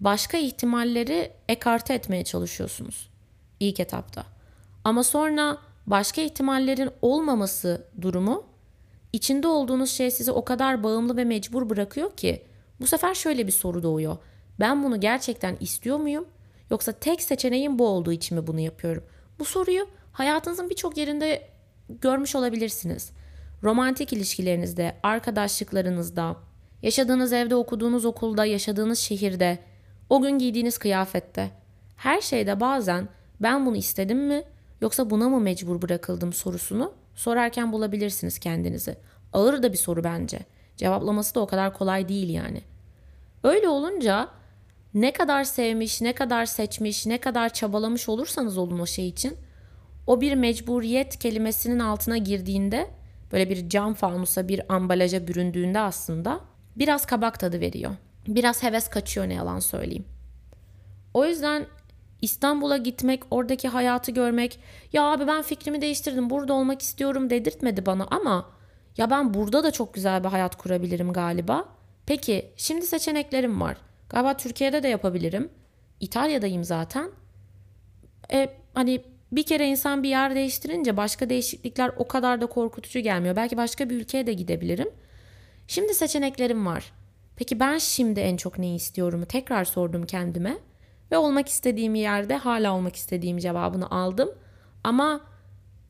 başka 0.00 0.38
ihtimalleri 0.38 1.32
ekarte 1.48 1.94
etmeye 1.94 2.24
çalışıyorsunuz 2.24 3.08
ilk 3.60 3.80
etapta. 3.80 4.24
Ama 4.84 5.04
sonra 5.04 5.58
başka 5.86 6.20
ihtimallerin 6.20 6.90
olmaması 7.02 7.86
durumu 8.00 8.44
içinde 9.12 9.48
olduğunuz 9.48 9.90
şey 9.90 10.10
sizi 10.10 10.32
o 10.32 10.44
kadar 10.44 10.82
bağımlı 10.82 11.16
ve 11.16 11.24
mecbur 11.24 11.70
bırakıyor 11.70 12.16
ki 12.16 12.42
bu 12.80 12.86
sefer 12.86 13.14
şöyle 13.14 13.46
bir 13.46 13.52
soru 13.52 13.82
doğuyor. 13.82 14.16
Ben 14.60 14.84
bunu 14.84 15.00
gerçekten 15.00 15.56
istiyor 15.60 15.98
muyum? 15.98 16.26
Yoksa 16.70 16.92
tek 16.92 17.22
seçeneğim 17.22 17.78
bu 17.78 17.86
olduğu 17.86 18.12
için 18.12 18.38
mi 18.38 18.46
bunu 18.46 18.60
yapıyorum? 18.60 19.04
Bu 19.38 19.44
soruyu 19.44 19.86
hayatınızın 20.12 20.70
birçok 20.70 20.96
yerinde 20.96 21.48
görmüş 21.88 22.36
olabilirsiniz. 22.36 23.10
Romantik 23.62 24.12
ilişkilerinizde, 24.12 24.96
arkadaşlıklarınızda, 25.02 26.36
yaşadığınız 26.82 27.32
evde, 27.32 27.54
okuduğunuz 27.54 28.04
okulda, 28.04 28.44
yaşadığınız 28.44 28.98
şehirde, 28.98 29.58
o 30.10 30.22
gün 30.22 30.38
giydiğiniz 30.38 30.78
kıyafette. 30.78 31.50
Her 31.96 32.20
şeyde 32.20 32.60
bazen 32.60 33.08
ben 33.40 33.66
bunu 33.66 33.76
istedim 33.76 34.26
mi 34.26 34.42
yoksa 34.80 35.10
buna 35.10 35.28
mı 35.28 35.40
mecbur 35.40 35.82
bırakıldım 35.82 36.32
sorusunu 36.32 36.92
sorarken 37.14 37.72
bulabilirsiniz 37.72 38.38
kendinizi. 38.38 38.96
Ağır 39.32 39.62
da 39.62 39.72
bir 39.72 39.78
soru 39.78 40.04
bence. 40.04 40.38
Cevaplaması 40.76 41.34
da 41.34 41.40
o 41.40 41.46
kadar 41.46 41.74
kolay 41.74 42.08
değil 42.08 42.28
yani. 42.28 42.62
Öyle 43.44 43.68
olunca 43.68 44.28
ne 44.94 45.12
kadar 45.12 45.44
sevmiş, 45.44 46.00
ne 46.00 46.12
kadar 46.12 46.46
seçmiş, 46.46 47.06
ne 47.06 47.18
kadar 47.18 47.52
çabalamış 47.52 48.08
olursanız 48.08 48.58
olun 48.58 48.78
o 48.78 48.86
şey 48.86 49.08
için 49.08 49.36
o 50.06 50.20
bir 50.20 50.34
mecburiyet 50.34 51.18
kelimesinin 51.18 51.78
altına 51.78 52.16
girdiğinde 52.16 52.90
böyle 53.32 53.50
bir 53.50 53.68
cam 53.68 53.94
fanusa 53.94 54.48
bir 54.48 54.74
ambalaja 54.74 55.26
büründüğünde 55.28 55.80
aslında 55.80 56.40
biraz 56.76 57.06
kabak 57.06 57.40
tadı 57.40 57.60
veriyor. 57.60 57.92
Biraz 58.28 58.62
heves 58.62 58.88
kaçıyor 58.88 59.28
ne 59.28 59.34
yalan 59.34 59.58
söyleyeyim. 59.58 60.04
O 61.14 61.26
yüzden 61.26 61.66
İstanbul'a 62.22 62.76
gitmek, 62.76 63.22
oradaki 63.30 63.68
hayatı 63.68 64.12
görmek, 64.12 64.60
ya 64.92 65.02
abi 65.02 65.26
ben 65.26 65.42
fikrimi 65.42 65.80
değiştirdim, 65.80 66.30
burada 66.30 66.52
olmak 66.52 66.82
istiyorum 66.82 67.30
dedirtmedi 67.30 67.86
bana 67.86 68.06
ama 68.10 68.50
ya 68.96 69.10
ben 69.10 69.34
burada 69.34 69.64
da 69.64 69.70
çok 69.70 69.94
güzel 69.94 70.24
bir 70.24 70.28
hayat 70.28 70.56
kurabilirim 70.56 71.12
galiba. 71.12 71.68
Peki 72.06 72.52
şimdi 72.56 72.86
seçeneklerim 72.86 73.60
var. 73.60 73.76
Galiba 74.08 74.36
Türkiye'de 74.36 74.82
de 74.82 74.88
yapabilirim. 74.88 75.48
İtalya'dayım 76.00 76.64
zaten. 76.64 77.10
E, 78.32 78.50
hani 78.74 79.04
bir 79.32 79.42
kere 79.42 79.68
insan 79.68 80.02
bir 80.02 80.08
yer 80.08 80.34
değiştirince 80.34 80.96
başka 80.96 81.30
değişiklikler 81.30 81.92
o 81.96 82.08
kadar 82.08 82.40
da 82.40 82.46
korkutucu 82.46 83.00
gelmiyor. 83.00 83.36
Belki 83.36 83.56
başka 83.56 83.90
bir 83.90 83.96
ülkeye 83.96 84.26
de 84.26 84.32
gidebilirim. 84.32 84.88
Şimdi 85.68 85.94
seçeneklerim 85.94 86.66
var. 86.66 86.92
Peki 87.38 87.60
ben 87.60 87.78
şimdi 87.78 88.20
en 88.20 88.36
çok 88.36 88.58
neyi 88.58 88.76
istiyorumu 88.76 89.26
tekrar 89.26 89.64
sordum 89.64 90.06
kendime 90.06 90.58
ve 91.10 91.16
olmak 91.16 91.48
istediğim 91.48 91.94
yerde 91.94 92.36
hala 92.36 92.74
olmak 92.74 92.96
istediğim 92.96 93.38
cevabını 93.38 93.90
aldım. 93.90 94.30
Ama 94.84 95.20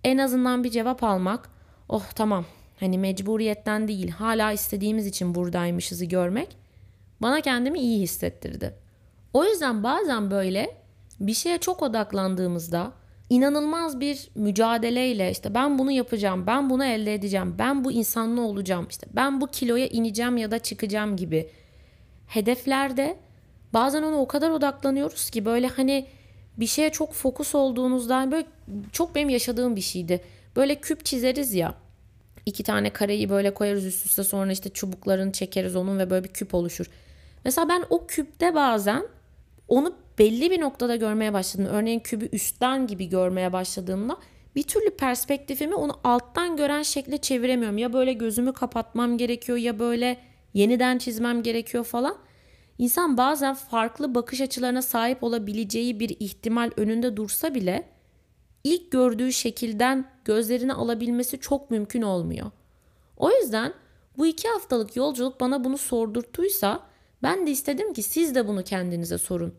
en 0.05 0.19
azından 0.19 0.65
bir 0.65 0.71
cevap 0.71 1.05
almak, 1.05 1.51
oh 1.89 2.05
tamam 2.15 2.45
hani 2.81 2.99
mecburiyetten 2.99 3.89
değil 3.89 4.11
hala 4.11 4.53
istediğimiz 4.53 5.07
için 5.07 5.35
buradaymışızı 5.35 6.05
görmek 6.05 6.57
bana 7.23 7.41
kendimi 7.41 7.79
iyi 7.79 8.01
hissettirdi. 8.01 8.75
O 9.33 9.45
yüzden 9.45 9.83
bazen 9.83 10.31
böyle 10.31 10.77
bir 11.21 11.35
şeye 11.35 11.59
çok 11.59 11.83
odaklandığımızda 11.83 12.93
inanılmaz 13.31 14.01
bir 14.01 14.29
mücadeleyle 14.35 15.31
işte 15.31 15.55
ben 15.55 15.79
bunu 15.79 15.91
yapacağım, 15.91 16.47
ben 16.47 16.71
bunu 16.71 16.85
elde 16.85 17.15
edeceğim, 17.15 17.55
ben 17.59 17.85
bu 17.85 17.93
insanlı 17.93 18.43
olacağım, 18.43 18.87
işte 18.91 19.07
ben 19.13 19.41
bu 19.41 19.47
kiloya 19.47 19.87
ineceğim 19.87 20.37
ya 20.37 20.51
da 20.51 20.59
çıkacağım 20.59 21.17
gibi 21.17 21.51
hedeflerde 22.27 23.17
bazen 23.73 24.03
ona 24.03 24.17
o 24.17 24.29
kadar 24.29 24.51
odaklanıyoruz 24.51 25.31
ki 25.31 25.45
böyle 25.45 25.67
hani 25.67 26.07
bir 26.57 26.67
şeye 26.67 26.91
çok 26.91 27.13
fokus 27.13 27.55
olduğunuzda 27.55 28.31
böyle 28.31 28.47
çok 28.93 29.15
benim 29.15 29.29
yaşadığım 29.29 29.77
bir 29.77 29.81
şeydi. 29.81 30.21
Böyle 30.57 30.75
küp 30.75 31.05
çizeriz 31.05 31.55
ya. 31.55 31.75
iki 32.47 32.63
tane 32.63 32.91
kareyi 32.91 33.31
böyle 33.31 33.55
koyarız 33.55 33.87
üst 33.87 34.07
üste 34.07 34.25
sonra 34.25 34.53
işte 34.53 34.71
çubuklarını 34.71 35.33
çekeriz 35.33 35.77
onun 35.77 35.99
ve 35.99 36.11
böyle 36.11 36.25
bir 36.25 36.33
küp 36.33 36.55
oluşur. 36.55 36.87
Mesela 37.45 37.69
ben 37.69 37.85
o 37.91 38.07
küpte 38.07 38.55
bazen 38.55 39.05
onu 39.69 39.95
belli 40.19 40.51
bir 40.51 40.61
noktada 40.61 40.97
görmeye 40.97 41.33
başladım. 41.33 41.67
Örneğin 41.71 42.01
kübü 42.01 42.29
üstten 42.33 42.87
gibi 42.87 43.09
görmeye 43.09 43.53
başladığımda 43.53 44.19
bir 44.57 44.63
türlü 44.63 44.91
perspektifimi 44.91 45.75
onu 45.75 46.01
alttan 46.05 46.57
gören 46.57 46.83
şekle 46.83 47.19
çeviremiyorum. 47.19 47.79
Ya 47.79 47.93
böyle 47.93 48.13
gözümü 48.13 48.53
kapatmam 48.53 49.19
gerekiyor 49.19 49.59
ya 49.59 49.79
böyle 49.79 50.19
yeniden 50.55 50.99
çizmem 50.99 51.43
gerekiyor 51.43 51.85
falan. 51.85 52.17
İnsan 52.79 53.17
bazen 53.17 53.55
farklı 53.55 54.15
bakış 54.15 54.41
açılarına 54.41 54.83
sahip 54.83 55.23
olabileceği 55.23 56.01
bir 56.01 56.17
ihtimal 56.21 56.71
önünde 56.77 57.17
dursa 57.17 57.55
bile 57.55 57.89
ilk 58.65 58.91
gördüğü 58.91 59.33
şekilden 59.33 60.11
gözlerini 60.25 60.73
alabilmesi 60.73 61.41
çok 61.41 61.71
mümkün 61.71 62.03
olmuyor. 62.03 62.51
O 63.17 63.31
yüzden 63.31 63.73
bu 64.19 64.27
iki 64.27 64.49
haftalık 64.49 64.97
yolculuk 64.97 65.41
bana 65.41 65.65
bunu 65.65 65.79
sordurttuysa 65.79 66.83
ben 67.23 67.47
de 67.47 67.51
istedim 67.51 67.93
ki 67.93 68.03
siz 68.03 68.35
de 68.35 68.49
bunu 68.49 68.65
kendinize 68.65 69.19
sorun. 69.19 69.55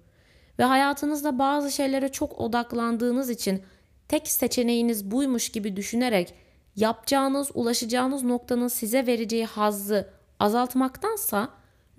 Ve 0.60 0.64
hayatınızda 0.64 1.40
bazı 1.40 1.72
şeylere 1.72 2.10
çok 2.10 2.40
odaklandığınız 2.40 3.30
için 3.30 3.62
tek 4.08 4.28
seçeneğiniz 4.28 5.12
buymuş 5.12 5.50
gibi 5.50 5.76
düşünerek 5.76 6.34
yapacağınız, 6.76 7.52
ulaşacağınız 7.54 8.24
noktanın 8.24 8.68
size 8.68 9.08
vereceği 9.08 9.46
hazzı 9.46 10.10
azaltmaktansa 10.40 11.50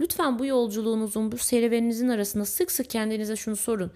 lütfen 0.00 0.38
bu 0.38 0.46
yolculuğunuzun, 0.46 1.32
bu 1.32 1.38
serüveninizin 1.38 2.08
arasında 2.08 2.44
sık 2.44 2.70
sık 2.70 2.90
kendinize 2.90 3.36
şunu 3.36 3.56
sorun. 3.56 3.92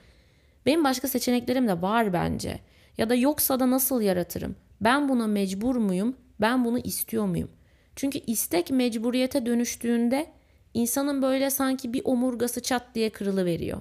Benim 0.67 0.85
başka 0.85 1.09
seçeneklerim 1.09 1.69
de 1.69 1.83
var 1.83 2.13
bence. 2.13 2.61
Ya 2.99 3.11
da 3.11 3.15
yoksa 3.15 3.61
da 3.61 3.71
nasıl 3.71 4.01
yaratırım? 4.01 4.57
Ben 4.81 5.09
buna 5.09 5.27
mecbur 5.27 5.77
muyum? 5.77 6.17
Ben 6.41 6.65
bunu 6.65 6.79
istiyor 6.79 7.27
muyum? 7.27 7.51
Çünkü 7.97 8.19
istek 8.19 8.71
mecburiyete 8.71 9.47
dönüştüğünde 9.47 10.27
insanın 10.75 11.23
böyle 11.23 11.51
sanki 11.51 11.93
bir 11.93 12.03
omurgası 12.05 12.63
çat 12.63 12.83
diye 12.95 13.11
kırılı 13.11 13.45
veriyor. 13.45 13.81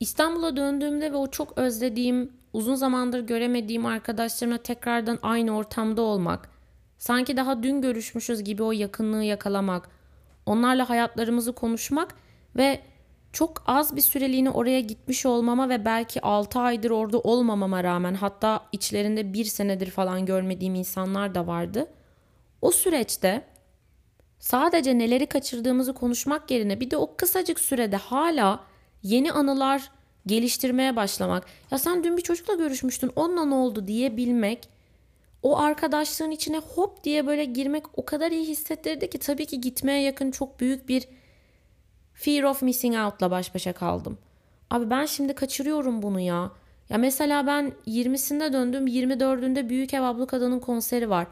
İstanbul'a 0.00 0.56
döndüğümde 0.56 1.12
ve 1.12 1.16
o 1.16 1.30
çok 1.30 1.58
özlediğim, 1.58 2.32
uzun 2.52 2.74
zamandır 2.74 3.20
göremediğim 3.20 3.86
arkadaşlarımla 3.86 4.58
tekrardan 4.58 5.18
aynı 5.22 5.56
ortamda 5.56 6.02
olmak, 6.02 6.50
sanki 6.98 7.36
daha 7.36 7.62
dün 7.62 7.82
görüşmüşüz 7.82 8.44
gibi 8.44 8.62
o 8.62 8.72
yakınlığı 8.72 9.24
yakalamak, 9.24 9.88
onlarla 10.46 10.90
hayatlarımızı 10.90 11.52
konuşmak 11.52 12.14
ve 12.56 12.80
çok 13.32 13.62
az 13.66 13.96
bir 13.96 14.00
süreliğine 14.00 14.50
oraya 14.50 14.80
gitmiş 14.80 15.26
olmama 15.26 15.68
ve 15.68 15.84
belki 15.84 16.20
6 16.20 16.58
aydır 16.60 16.90
orada 16.90 17.18
olmamama 17.18 17.84
rağmen 17.84 18.14
hatta 18.14 18.66
içlerinde 18.72 19.32
bir 19.32 19.44
senedir 19.44 19.90
falan 19.90 20.26
görmediğim 20.26 20.74
insanlar 20.74 21.34
da 21.34 21.46
vardı. 21.46 21.86
O 22.62 22.70
süreçte 22.70 23.44
sadece 24.44 24.98
neleri 24.98 25.26
kaçırdığımızı 25.26 25.94
konuşmak 25.94 26.50
yerine 26.50 26.80
bir 26.80 26.90
de 26.90 26.96
o 26.96 27.16
kısacık 27.16 27.60
sürede 27.60 27.96
hala 27.96 28.64
yeni 29.02 29.32
anılar 29.32 29.90
geliştirmeye 30.26 30.96
başlamak. 30.96 31.46
Ya 31.70 31.78
sen 31.78 32.04
dün 32.04 32.16
bir 32.16 32.22
çocukla 32.22 32.54
görüşmüştün 32.54 33.10
onunla 33.16 33.44
ne 33.44 33.54
oldu 33.54 33.86
diyebilmek 33.86 34.68
o 35.42 35.58
arkadaşlığın 35.58 36.30
içine 36.30 36.58
hop 36.58 37.04
diye 37.04 37.26
böyle 37.26 37.44
girmek 37.44 37.98
o 37.98 38.04
kadar 38.04 38.30
iyi 38.30 38.46
hissettirdi 38.46 39.10
ki 39.10 39.18
tabii 39.18 39.46
ki 39.46 39.60
gitmeye 39.60 40.02
yakın 40.02 40.30
çok 40.30 40.60
büyük 40.60 40.88
bir 40.88 41.08
fear 42.14 42.42
of 42.42 42.62
missing 42.62 42.96
out'la 42.96 43.30
baş 43.30 43.54
başa 43.54 43.72
kaldım. 43.72 44.18
Abi 44.70 44.90
ben 44.90 45.06
şimdi 45.06 45.34
kaçırıyorum 45.34 46.02
bunu 46.02 46.20
ya. 46.20 46.50
Ya 46.88 46.98
mesela 46.98 47.46
ben 47.46 47.72
20'sinde 47.86 48.52
döndüm 48.52 48.86
24'ünde 48.86 49.68
Büyük 49.68 49.94
Ev 49.94 50.02
Ablu 50.02 50.26
Kadın'ın 50.26 50.60
konseri 50.60 51.10
var. 51.10 51.26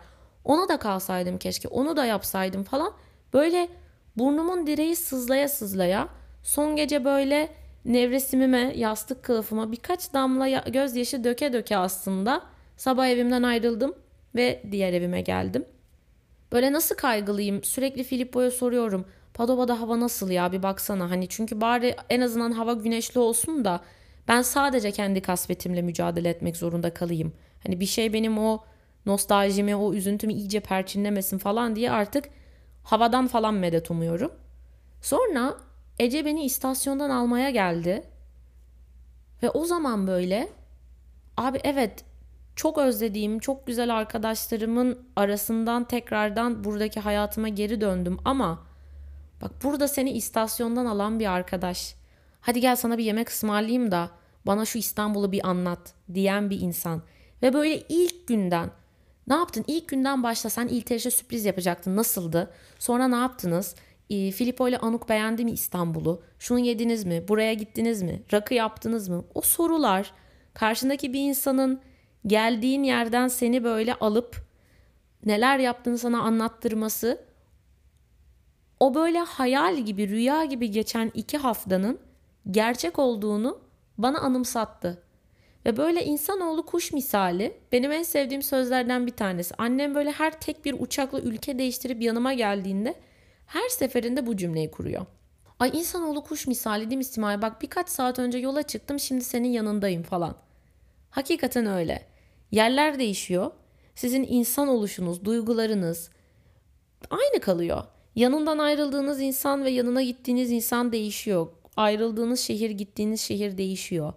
Ona 0.44 0.68
da 0.68 0.76
kalsaydım 0.76 1.38
keşke 1.38 1.68
onu 1.68 1.96
da 1.96 2.04
yapsaydım 2.04 2.64
falan. 2.64 2.92
Böyle 3.32 3.68
burnumun 4.16 4.66
direği 4.66 4.96
sızlaya 4.96 5.48
sızlaya 5.48 6.08
son 6.42 6.76
gece 6.76 7.04
böyle 7.04 7.48
nevresimime 7.84 8.72
yastık 8.76 9.22
kılıfıma 9.22 9.72
birkaç 9.72 10.12
damla 10.14 10.48
gözyaşı 10.58 11.24
döke 11.24 11.52
döke 11.52 11.76
aslında 11.76 12.42
sabah 12.76 13.06
evimden 13.06 13.42
ayrıldım 13.42 13.94
ve 14.34 14.62
diğer 14.70 14.92
evime 14.92 15.20
geldim. 15.20 15.64
Böyle 16.52 16.72
nasıl 16.72 16.94
kaygılıyım 16.94 17.64
sürekli 17.64 18.04
Filippo'ya 18.04 18.50
soruyorum. 18.50 19.04
Padova'da 19.34 19.80
hava 19.80 20.00
nasıl 20.00 20.30
ya 20.30 20.52
bir 20.52 20.62
baksana 20.62 21.10
hani 21.10 21.28
çünkü 21.28 21.60
bari 21.60 21.96
en 22.10 22.20
azından 22.20 22.52
hava 22.52 22.72
güneşli 22.72 23.20
olsun 23.20 23.64
da 23.64 23.80
ben 24.28 24.42
sadece 24.42 24.90
kendi 24.90 25.22
kasvetimle 25.22 25.82
mücadele 25.82 26.28
etmek 26.28 26.56
zorunda 26.56 26.94
kalayım. 26.94 27.32
Hani 27.62 27.80
bir 27.80 27.86
şey 27.86 28.12
benim 28.12 28.38
o 28.38 28.64
nostaljimi, 29.06 29.76
o 29.76 29.94
üzüntümü 29.94 30.32
iyice 30.32 30.60
perçinlemesin 30.60 31.38
falan 31.38 31.76
diye 31.76 31.90
artık 31.90 32.24
havadan 32.84 33.26
falan 33.26 33.54
medet 33.54 33.90
umuyorum. 33.90 34.32
Sonra 35.02 35.56
Ece 35.98 36.24
beni 36.24 36.44
istasyondan 36.44 37.10
almaya 37.10 37.50
geldi. 37.50 38.02
Ve 39.42 39.50
o 39.50 39.64
zaman 39.64 40.06
böyle 40.06 40.48
abi 41.36 41.60
evet 41.64 42.04
çok 42.56 42.78
özlediğim, 42.78 43.38
çok 43.38 43.66
güzel 43.66 43.96
arkadaşlarımın 43.96 44.98
arasından 45.16 45.84
tekrardan 45.84 46.64
buradaki 46.64 47.00
hayatıma 47.00 47.48
geri 47.48 47.80
döndüm 47.80 48.18
ama 48.24 48.66
bak 49.42 49.50
burada 49.64 49.88
seni 49.88 50.10
istasyondan 50.10 50.86
alan 50.86 51.20
bir 51.20 51.32
arkadaş. 51.32 51.94
Hadi 52.40 52.60
gel 52.60 52.76
sana 52.76 52.98
bir 52.98 53.04
yemek 53.04 53.28
ısmarlayayım 53.28 53.90
da 53.90 54.10
bana 54.46 54.64
şu 54.64 54.78
İstanbul'u 54.78 55.32
bir 55.32 55.48
anlat 55.48 55.94
diyen 56.14 56.50
bir 56.50 56.60
insan. 56.60 57.02
Ve 57.42 57.52
böyle 57.52 57.78
ilk 57.88 58.28
günden 58.28 58.70
ne 59.26 59.34
yaptın? 59.34 59.64
İlk 59.66 59.88
günden 59.88 60.22
başla 60.22 60.50
sen 60.50 60.68
İlteriş'e 60.68 61.10
sürpriz 61.10 61.44
yapacaktın. 61.44 61.96
Nasıldı? 61.96 62.50
Sonra 62.78 63.08
ne 63.08 63.16
yaptınız? 63.16 63.74
E, 64.10 64.30
Filippo 64.30 64.68
ile 64.68 64.78
Anuk 64.78 65.08
beğendi 65.08 65.44
mi 65.44 65.50
İstanbul'u? 65.50 66.22
Şunu 66.38 66.58
yediniz 66.58 67.04
mi? 67.04 67.28
Buraya 67.28 67.54
gittiniz 67.54 68.02
mi? 68.02 68.22
Rakı 68.32 68.54
yaptınız 68.54 69.08
mı? 69.08 69.24
O 69.34 69.40
sorular 69.40 70.12
karşındaki 70.54 71.12
bir 71.12 71.20
insanın 71.20 71.80
geldiğin 72.26 72.82
yerden 72.82 73.28
seni 73.28 73.64
böyle 73.64 73.94
alıp 73.94 74.36
neler 75.26 75.58
yaptığını 75.58 75.98
sana 75.98 76.20
anlattırması 76.20 77.24
o 78.80 78.94
böyle 78.94 79.18
hayal 79.18 79.78
gibi 79.78 80.08
rüya 80.08 80.44
gibi 80.44 80.70
geçen 80.70 81.10
iki 81.14 81.38
haftanın 81.38 81.98
gerçek 82.50 82.98
olduğunu 82.98 83.58
bana 83.98 84.18
anımsattı. 84.18 85.02
Ve 85.66 85.76
böyle 85.76 86.04
insanoğlu 86.04 86.66
kuş 86.66 86.92
misali 86.92 87.56
benim 87.72 87.92
en 87.92 88.02
sevdiğim 88.02 88.42
sözlerden 88.42 89.06
bir 89.06 89.12
tanesi. 89.12 89.54
Annem 89.58 89.94
böyle 89.94 90.10
her 90.10 90.40
tek 90.40 90.64
bir 90.64 90.76
uçakla 90.78 91.20
ülke 91.20 91.58
değiştirip 91.58 92.02
yanıma 92.02 92.34
geldiğinde 92.34 92.94
her 93.46 93.68
seferinde 93.68 94.26
bu 94.26 94.36
cümleyi 94.36 94.70
kuruyor. 94.70 95.06
Ay 95.58 95.70
insanoğlu 95.74 96.22
kuş 96.22 96.46
misali 96.46 96.90
değil 96.90 96.98
mi 96.98 97.04
Simay? 97.04 97.42
Bak 97.42 97.62
birkaç 97.62 97.88
saat 97.88 98.18
önce 98.18 98.38
yola 98.38 98.62
çıktım 98.62 99.00
şimdi 99.00 99.24
senin 99.24 99.48
yanındayım 99.48 100.02
falan. 100.02 100.36
Hakikaten 101.10 101.66
öyle. 101.66 102.06
Yerler 102.50 102.98
değişiyor. 102.98 103.50
Sizin 103.94 104.26
insan 104.28 104.68
oluşunuz, 104.68 105.24
duygularınız 105.24 106.10
aynı 107.10 107.40
kalıyor. 107.40 107.84
Yanından 108.14 108.58
ayrıldığınız 108.58 109.20
insan 109.20 109.64
ve 109.64 109.70
yanına 109.70 110.02
gittiğiniz 110.02 110.50
insan 110.50 110.92
değişiyor. 110.92 111.48
Ayrıldığınız 111.76 112.40
şehir, 112.40 112.70
gittiğiniz 112.70 113.20
şehir 113.20 113.58
değişiyor. 113.58 114.12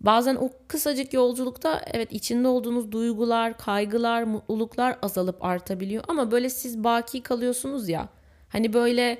Bazen 0.00 0.36
o 0.36 0.50
kısacık 0.68 1.12
yolculukta 1.12 1.82
evet 1.92 2.12
içinde 2.12 2.48
olduğunuz 2.48 2.92
duygular, 2.92 3.58
kaygılar, 3.58 4.22
mutluluklar 4.22 4.98
azalıp 5.02 5.44
artabiliyor 5.44 6.04
ama 6.08 6.30
böyle 6.30 6.50
siz 6.50 6.84
baki 6.84 7.22
kalıyorsunuz 7.22 7.88
ya. 7.88 8.08
Hani 8.48 8.72
böyle 8.72 9.18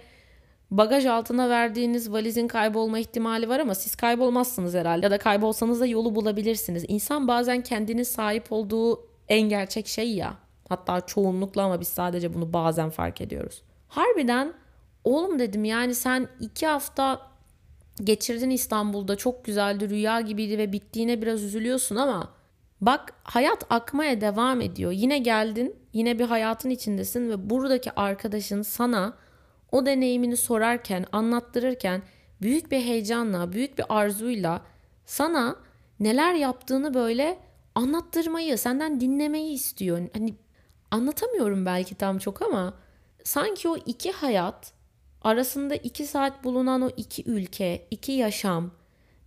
bagaj 0.71 1.07
altına 1.07 1.49
verdiğiniz 1.49 2.13
valizin 2.13 2.49
kaybolma 2.49 2.99
ihtimali 2.99 3.49
var 3.49 3.61
ama 3.61 3.75
siz 3.75 3.97
kaybolmazsınız 3.97 4.75
herhalde 4.75 5.07
ya 5.07 5.11
da 5.11 5.19
kaybolsanız 5.19 5.81
da 5.81 5.87
yolu 5.87 6.15
bulabilirsiniz. 6.15 6.85
İnsan 6.89 7.29
bazen 7.29 7.63
kendinin 7.63 8.03
sahip 8.03 8.53
olduğu 8.53 9.07
en 9.29 9.49
gerçek 9.49 9.87
şey 9.87 10.15
ya. 10.15 10.35
Hatta 10.69 11.01
çoğunlukla 11.01 11.63
ama 11.63 11.81
biz 11.81 11.89
sadece 11.89 12.35
bunu 12.35 12.53
bazen 12.53 12.91
fark 12.91 13.21
ediyoruz. 13.21 13.63
Harbiden 13.89 14.53
oğlum 15.05 15.39
dedim 15.39 15.65
yani 15.65 15.95
sen 15.95 16.29
iki 16.41 16.67
hafta 16.67 17.21
geçirdin 18.05 18.51
İstanbul'da 18.51 19.17
çok 19.17 19.45
güzeldi 19.45 19.89
rüya 19.89 20.21
gibiydi 20.21 20.59
ve 20.59 20.73
bittiğine 20.73 21.23
biraz 21.23 21.43
üzülüyorsun 21.43 21.97
ama 21.97 22.33
bak 22.81 23.13
hayat 23.23 23.67
akmaya 23.71 24.21
devam 24.21 24.61
ediyor. 24.61 24.93
Yine 24.93 25.19
geldin 25.19 25.77
yine 25.93 26.19
bir 26.19 26.25
hayatın 26.25 26.71
içindesin 26.71 27.31
ve 27.31 27.51
buradaki 27.51 27.93
arkadaşın 27.93 28.63
sana 28.63 29.17
o 29.73 29.87
deneyimini 29.87 30.37
sorarken 30.37 31.05
anlattırırken 31.13 32.03
büyük 32.43 32.71
bir 32.71 32.81
heyecanla 32.81 33.53
büyük 33.53 33.79
bir 33.79 33.85
arzuyla 33.89 34.63
sana 35.07 35.57
neler 36.01 36.35
yaptığını 36.35 36.95
böyle 36.95 37.39
anlattırmayı 37.75 38.59
senden 38.59 39.01
dinlemeyi 39.01 39.55
istiyor. 39.55 40.09
Hani 40.13 40.35
anlatamıyorum 40.91 41.67
belki 41.67 41.95
tam 41.95 42.19
çok 42.19 42.43
ama 42.43 42.75
sanki 43.25 43.69
o 43.69 43.77
iki 43.77 44.13
hayat 44.13 44.73
arasında 45.27 45.75
iki 45.75 46.07
saat 46.07 46.45
bulunan 46.45 46.83
o 46.83 46.91
iki 46.97 47.31
ülke, 47.31 47.87
iki 47.91 48.13
yaşam, 48.13 48.71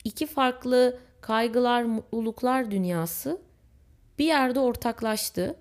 iki 0.04 0.28
farklı 0.28 1.00
kaygılar, 1.22 1.84
mutluluklar 1.84 2.72
dünyası 2.72 3.42
bir 4.20 4.26
yerde 4.26 4.60
ortaklaştı 4.60 5.56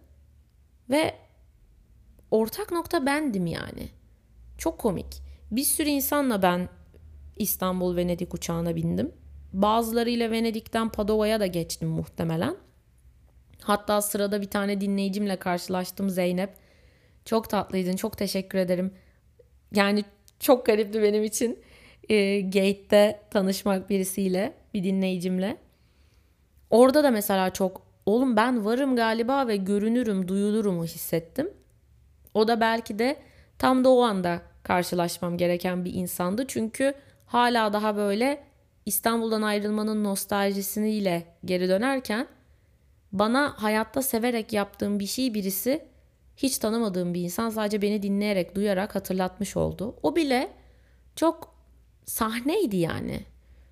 ve 0.91 1.15
ortak 2.31 2.73
nokta 2.73 3.07
bendim 3.07 3.47
yani. 3.47 3.89
Çok 4.59 4.79
komik. 4.79 5.23
Bir 5.51 5.63
sürü 5.63 5.89
insanla 5.89 6.43
ben 6.43 6.69
İstanbul 7.37 7.97
Venedik 7.97 8.35
uçağına 8.35 8.77
bindim. 8.77 9.13
Bazılarıyla 9.53 10.31
Venedik'ten 10.31 10.89
Padova'ya 10.89 11.41
da 11.41 11.47
geçtim 11.47 11.89
muhtemelen. 11.89 12.57
Hatta 13.63 14.03
sırada 14.03 14.41
bir 14.41 14.51
tane 14.51 14.81
dinleyicimle 14.81 15.37
karşılaştım 15.37 16.11
Zeynep. 16.11 16.55
Çok 17.25 17.51
tatlıydın. 17.51 17.97
Çok 17.97 18.19
teşekkür 18.19 18.59
ederim. 18.59 18.95
Yani 19.75 20.05
çok 20.41 20.67
garipti 20.67 21.03
benim 21.03 21.25
için. 21.25 21.59
E, 22.09 22.41
gate'de 22.41 23.21
tanışmak 23.31 23.91
birisiyle, 23.91 24.53
bir 24.75 24.85
dinleyicimle. 24.85 25.57
Orada 26.71 27.05
da 27.05 27.11
mesela 27.11 27.53
çok 27.53 27.83
oğlum 28.07 28.37
ben 28.37 28.65
varım 28.65 28.97
galiba 28.97 29.49
ve 29.49 29.57
görünürüm, 29.57 30.29
duyulurumu 30.29 30.85
hissettim. 30.85 31.51
O 32.35 32.49
da 32.49 32.61
belki 32.61 32.99
de 32.99 33.17
tam 33.59 33.85
da 33.85 33.89
o 33.89 34.03
anda 34.03 34.43
karşılaşmam 34.63 35.37
gereken 35.37 35.85
bir 35.85 35.95
insandı. 35.95 36.45
Çünkü 36.49 36.95
hala 37.27 37.73
daha 37.73 37.97
böyle 37.97 38.45
İstanbul'dan 38.87 39.43
ayrılmanın 39.43 40.05
nostaljisiyle 40.05 41.25
geri 41.45 41.69
dönerken 41.69 42.27
bana 43.13 43.55
hayatta 43.57 44.03
severek 44.03 44.53
yaptığım 44.53 45.01
bir 45.01 45.07
şey 45.07 45.35
birisi 45.35 45.85
hiç 46.39 46.59
tanımadığım 46.59 47.15
bir 47.15 47.21
insan 47.23 47.51
sadece 47.51 47.83
beni 47.83 48.03
dinleyerek, 48.03 48.55
duyarak 48.55 48.95
hatırlatmış 48.95 49.57
oldu. 49.57 49.97
O 50.03 50.17
bile 50.17 50.51
çok 51.17 51.55
sahneydi 52.07 52.77
yani. 52.77 53.21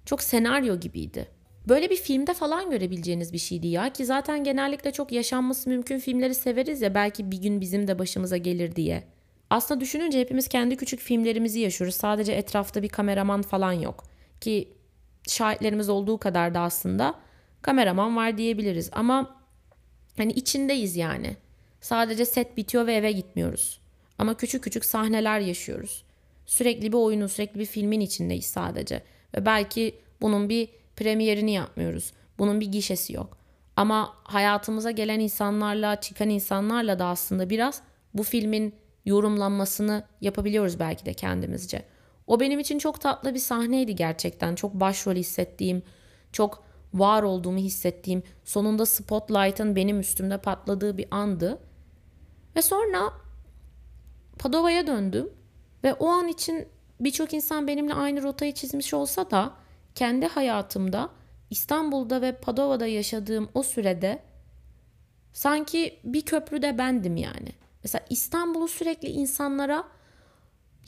Çok 0.06 0.22
senaryo 0.22 0.80
gibiydi. 0.80 1.28
böyle 1.68 1.90
bir 1.90 1.96
filmde 1.96 2.34
falan 2.34 2.70
görebileceğiniz 2.70 3.32
bir 3.32 3.38
şeydi 3.38 3.66
ya 3.66 3.92
ki 3.92 4.06
zaten 4.06 4.44
genellikle 4.44 4.92
çok 4.92 5.12
yaşanması 5.12 5.68
mümkün 5.70 5.98
filmleri 5.98 6.34
severiz 6.34 6.82
ya 6.82 6.94
belki 6.94 7.30
bir 7.30 7.42
gün 7.42 7.60
bizim 7.60 7.88
de 7.88 7.98
başımıza 7.98 8.36
gelir 8.36 8.76
diye. 8.76 9.04
Aslında 9.50 9.80
düşününce 9.80 10.20
hepimiz 10.20 10.48
kendi 10.48 10.76
küçük 10.76 11.00
filmlerimizi 11.00 11.60
yaşıyoruz. 11.60 11.94
Sadece 11.94 12.32
etrafta 12.32 12.82
bir 12.82 12.88
kameraman 12.88 13.42
falan 13.42 13.72
yok. 13.72 14.04
Ki 14.40 14.72
şahitlerimiz 15.28 15.88
olduğu 15.88 16.18
kadar 16.18 16.54
da 16.54 16.60
aslında 16.60 17.14
kameraman 17.62 18.16
var 18.16 18.38
diyebiliriz. 18.38 18.90
Ama 18.92 19.40
hani 20.16 20.32
içindeyiz 20.32 20.96
yani. 20.96 21.36
Sadece 21.80 22.24
set 22.24 22.56
bitiyor 22.56 22.86
ve 22.86 22.94
eve 22.94 23.12
gitmiyoruz. 23.12 23.80
Ama 24.18 24.36
küçük 24.36 24.64
küçük 24.64 24.84
sahneler 24.84 25.40
yaşıyoruz. 25.40 26.04
Sürekli 26.46 26.92
bir 26.92 26.96
oyunun, 26.96 27.26
sürekli 27.26 27.60
bir 27.60 27.66
filmin 27.66 28.00
içindeyiz 28.00 28.46
sadece. 28.46 29.02
Ve 29.34 29.46
belki 29.46 29.94
bunun 30.20 30.48
bir 30.48 30.68
premierini 30.96 31.52
yapmıyoruz. 31.52 32.12
Bunun 32.38 32.60
bir 32.60 32.72
gişesi 32.72 33.12
yok. 33.12 33.38
Ama 33.76 34.14
hayatımıza 34.24 34.90
gelen 34.90 35.20
insanlarla, 35.20 36.00
çıkan 36.00 36.30
insanlarla 36.30 36.98
da 36.98 37.04
aslında 37.04 37.50
biraz 37.50 37.82
bu 38.14 38.22
filmin 38.22 38.74
yorumlanmasını 39.04 40.04
yapabiliyoruz 40.20 40.78
belki 40.78 41.06
de 41.06 41.14
kendimizce. 41.14 41.82
O 42.26 42.40
benim 42.40 42.58
için 42.58 42.78
çok 42.78 43.00
tatlı 43.00 43.34
bir 43.34 43.38
sahneydi 43.38 43.96
gerçekten. 43.96 44.54
Çok 44.54 44.74
başrol 44.74 45.14
hissettiğim, 45.14 45.82
çok 46.32 46.65
var 46.98 47.22
olduğumu 47.22 47.58
hissettiğim, 47.58 48.22
sonunda 48.44 48.86
spotlight'ın 48.86 49.76
benim 49.76 50.00
üstümde 50.00 50.38
patladığı 50.38 50.98
bir 50.98 51.06
andı. 51.10 51.58
Ve 52.56 52.62
sonra 52.62 53.12
Padova'ya 54.38 54.86
döndüm 54.86 55.30
ve 55.84 55.94
o 55.94 56.08
an 56.08 56.28
için 56.28 56.68
birçok 57.00 57.34
insan 57.34 57.66
benimle 57.66 57.94
aynı 57.94 58.22
rotayı 58.22 58.54
çizmiş 58.54 58.94
olsa 58.94 59.30
da 59.30 59.52
kendi 59.94 60.26
hayatımda 60.26 61.10
İstanbul'da 61.50 62.22
ve 62.22 62.36
Padova'da 62.36 62.86
yaşadığım 62.86 63.48
o 63.54 63.62
sürede 63.62 64.22
sanki 65.32 66.00
bir 66.04 66.22
köprüde 66.22 66.78
bendim 66.78 67.16
yani. 67.16 67.52
Mesela 67.84 68.04
İstanbul'u 68.10 68.68
sürekli 68.68 69.08
insanlara 69.08 69.84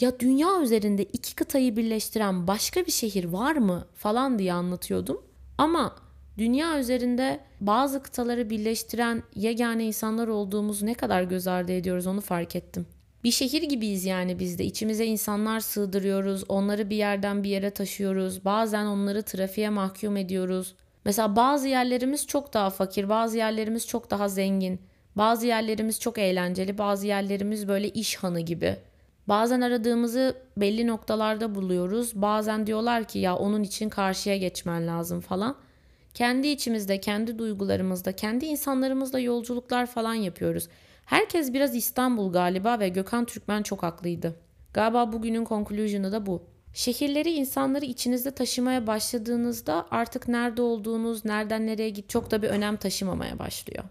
ya 0.00 0.20
dünya 0.20 0.60
üzerinde 0.60 1.04
iki 1.04 1.34
kıtayı 1.34 1.76
birleştiren 1.76 2.46
başka 2.46 2.86
bir 2.86 2.92
şehir 2.92 3.24
var 3.24 3.56
mı 3.56 3.86
falan 3.94 4.38
diye 4.38 4.52
anlatıyordum. 4.52 5.27
Ama 5.58 5.96
dünya 6.38 6.78
üzerinde 6.78 7.40
bazı 7.60 8.02
kıtaları 8.02 8.50
birleştiren 8.50 9.22
yegane 9.34 9.84
insanlar 9.84 10.28
olduğumuzu 10.28 10.86
ne 10.86 10.94
kadar 10.94 11.22
göz 11.22 11.46
ardı 11.46 11.72
ediyoruz 11.72 12.06
onu 12.06 12.20
fark 12.20 12.56
ettim. 12.56 12.86
Bir 13.24 13.30
şehir 13.30 13.62
gibiyiz 13.62 14.04
yani 14.04 14.38
biz 14.38 14.58
de. 14.58 14.64
İçimize 14.64 15.06
insanlar 15.06 15.60
sığdırıyoruz. 15.60 16.44
Onları 16.48 16.90
bir 16.90 16.96
yerden 16.96 17.44
bir 17.44 17.48
yere 17.48 17.70
taşıyoruz. 17.70 18.44
Bazen 18.44 18.86
onları 18.86 19.22
trafiğe 19.22 19.70
mahkum 19.70 20.16
ediyoruz. 20.16 20.74
Mesela 21.04 21.36
bazı 21.36 21.68
yerlerimiz 21.68 22.26
çok 22.26 22.54
daha 22.54 22.70
fakir, 22.70 23.08
bazı 23.08 23.36
yerlerimiz 23.36 23.86
çok 23.86 24.10
daha 24.10 24.28
zengin. 24.28 24.80
Bazı 25.16 25.46
yerlerimiz 25.46 26.00
çok 26.00 26.18
eğlenceli, 26.18 26.78
bazı 26.78 27.06
yerlerimiz 27.06 27.68
böyle 27.68 27.88
iş 27.88 28.16
hanı 28.16 28.40
gibi. 28.40 28.76
Bazen 29.28 29.60
aradığımızı 29.60 30.34
belli 30.56 30.86
noktalarda 30.86 31.54
buluyoruz. 31.54 32.12
Bazen 32.14 32.66
diyorlar 32.66 33.04
ki 33.04 33.18
ya 33.18 33.36
onun 33.36 33.62
için 33.62 33.88
karşıya 33.88 34.36
geçmen 34.36 34.86
lazım 34.86 35.20
falan. 35.20 35.56
Kendi 36.14 36.48
içimizde, 36.48 37.00
kendi 37.00 37.38
duygularımızda, 37.38 38.12
kendi 38.12 38.46
insanlarımızla 38.46 39.20
yolculuklar 39.20 39.86
falan 39.86 40.14
yapıyoruz. 40.14 40.68
Herkes 41.04 41.52
biraz 41.52 41.76
İstanbul 41.76 42.32
galiba 42.32 42.80
ve 42.80 42.88
Gökhan 42.88 43.24
Türkmen 43.24 43.62
çok 43.62 43.82
haklıydı. 43.82 44.34
Galiba 44.74 45.12
bugünün 45.12 45.44
conclusion'ı 45.44 46.12
da 46.12 46.26
bu. 46.26 46.42
Şehirleri, 46.74 47.30
insanları 47.30 47.84
içinizde 47.84 48.30
taşımaya 48.30 48.86
başladığınızda 48.86 49.86
artık 49.90 50.28
nerede 50.28 50.62
olduğunuz, 50.62 51.24
nereden 51.24 51.66
nereye 51.66 51.90
git 51.90 52.08
çok 52.08 52.30
da 52.30 52.42
bir 52.42 52.48
önem 52.48 52.76
taşımamaya 52.76 53.38
başlıyor. 53.38 53.84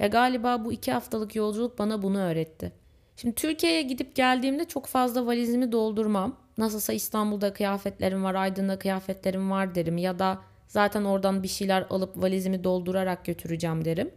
Ve 0.00 0.08
galiba 0.08 0.64
bu 0.64 0.72
iki 0.72 0.92
haftalık 0.92 1.36
yolculuk 1.36 1.78
bana 1.78 2.02
bunu 2.02 2.18
öğretti. 2.18 2.79
Şimdi 3.20 3.34
Türkiye'ye 3.34 3.82
gidip 3.82 4.14
geldiğimde 4.14 4.64
çok 4.64 4.86
fazla 4.86 5.26
valizimi 5.26 5.72
doldurmam. 5.72 6.36
Nasılsa 6.58 6.92
İstanbul'da 6.92 7.52
kıyafetlerim 7.52 8.24
var, 8.24 8.34
Aydın'da 8.34 8.78
kıyafetlerim 8.78 9.50
var 9.50 9.74
derim 9.74 9.98
ya 9.98 10.18
da 10.18 10.38
zaten 10.68 11.04
oradan 11.04 11.42
bir 11.42 11.48
şeyler 11.48 11.86
alıp 11.90 12.22
valizimi 12.22 12.64
doldurarak 12.64 13.24
götüreceğim 13.24 13.84
derim. 13.84 14.10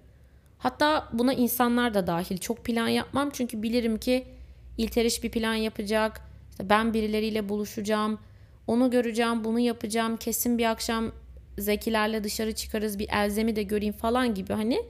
Hatta 0.58 1.10
buna 1.14 1.34
insanlar 1.34 1.94
da 1.94 2.08
dahil 2.08 2.38
çok 2.38 2.66
plan 2.66 2.88
yapmam 2.88 3.30
çünkü 3.34 3.64
bilirim 3.64 3.98
ki 3.98 4.26
İlteriş 4.78 5.24
bir 5.24 5.32
plan 5.32 5.54
yapacak. 5.54 6.22
İşte 6.52 6.70
ben 6.70 6.94
birileriyle 6.94 7.50
buluşacağım. 7.50 8.20
Onu 8.68 8.92
göreceğim, 8.92 9.44
bunu 9.44 9.60
yapacağım. 9.60 10.18
Kesin 10.18 10.58
bir 10.58 10.66
akşam 10.66 11.12
Zekilerle 11.58 12.24
dışarı 12.24 12.56
çıkarız, 12.56 13.00
bir 13.00 13.10
Elzem'i 13.10 13.56
de 13.56 13.64
göreyim 13.64 13.94
falan 13.94 14.34
gibi 14.36 14.54
hani 14.54 14.86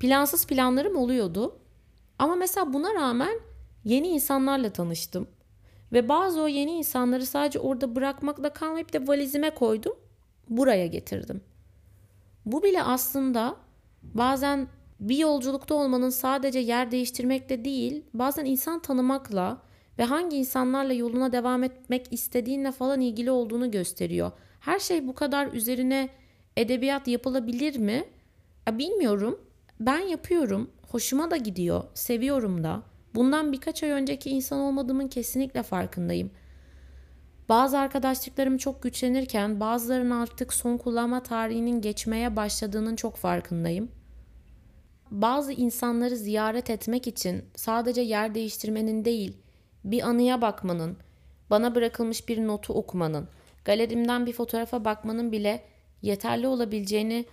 plansız 0.00 0.46
planlarım 0.46 0.96
oluyordu. 0.96 1.58
Ama 2.18 2.34
mesela 2.34 2.72
buna 2.72 2.94
rağmen 2.94 3.40
yeni 3.84 4.08
insanlarla 4.08 4.70
tanıştım. 4.70 5.28
Ve 5.92 6.08
bazı 6.08 6.42
o 6.42 6.48
yeni 6.48 6.70
insanları 6.70 7.26
sadece 7.26 7.58
orada 7.58 7.96
bırakmakla 7.96 8.52
kalmayıp 8.52 8.92
da 8.92 9.06
valizime 9.06 9.50
koydum. 9.50 9.96
Buraya 10.48 10.86
getirdim. 10.86 11.40
Bu 12.46 12.62
bile 12.62 12.82
aslında 12.82 13.56
bazen 14.02 14.68
bir 15.00 15.16
yolculukta 15.16 15.74
olmanın 15.74 16.10
sadece 16.10 16.58
yer 16.58 16.90
değiştirmekle 16.90 17.64
değil, 17.64 18.04
bazen 18.14 18.44
insan 18.44 18.82
tanımakla 18.82 19.62
ve 19.98 20.04
hangi 20.04 20.36
insanlarla 20.36 20.92
yoluna 20.92 21.32
devam 21.32 21.64
etmek 21.64 22.12
istediğinle 22.12 22.72
falan 22.72 23.00
ilgili 23.00 23.30
olduğunu 23.30 23.70
gösteriyor. 23.70 24.32
Her 24.60 24.78
şey 24.78 25.06
bu 25.06 25.14
kadar 25.14 25.52
üzerine 25.52 26.08
edebiyat 26.56 27.08
yapılabilir 27.08 27.76
mi? 27.78 28.04
Ya 28.66 28.78
bilmiyorum. 28.78 29.40
Ben 29.80 29.98
yapıyorum. 29.98 30.70
Hoşuma 30.88 31.30
da 31.30 31.36
gidiyor. 31.36 31.84
Seviyorum 31.94 32.64
da. 32.64 32.82
Bundan 33.14 33.52
birkaç 33.52 33.82
ay 33.82 33.90
önceki 33.90 34.30
insan 34.30 34.58
olmadığımın 34.58 35.08
kesinlikle 35.08 35.62
farkındayım. 35.62 36.30
Bazı 37.48 37.78
arkadaşlıklarım 37.78 38.58
çok 38.58 38.82
güçlenirken 38.82 39.60
bazılarının 39.60 40.20
artık 40.20 40.52
son 40.52 40.76
kullanma 40.76 41.22
tarihinin 41.22 41.80
geçmeye 41.80 42.36
başladığının 42.36 42.96
çok 42.96 43.16
farkındayım 43.16 43.90
bazı 45.10 45.52
insanları 45.52 46.16
ziyaret 46.16 46.70
etmek 46.70 47.06
için 47.06 47.44
sadece 47.54 48.00
yer 48.00 48.34
değiştirmenin 48.34 49.04
değil, 49.04 49.36
bir 49.84 50.02
anıya 50.02 50.42
bakmanın, 50.42 50.96
bana 51.50 51.74
bırakılmış 51.74 52.28
bir 52.28 52.46
notu 52.46 52.72
okumanın, 52.74 53.28
galerimden 53.64 54.26
bir 54.26 54.32
fotoğrafa 54.32 54.84
bakmanın 54.84 55.32
bile 55.32 55.64
yeterli 56.02 56.46
olabileceğini 56.46 57.24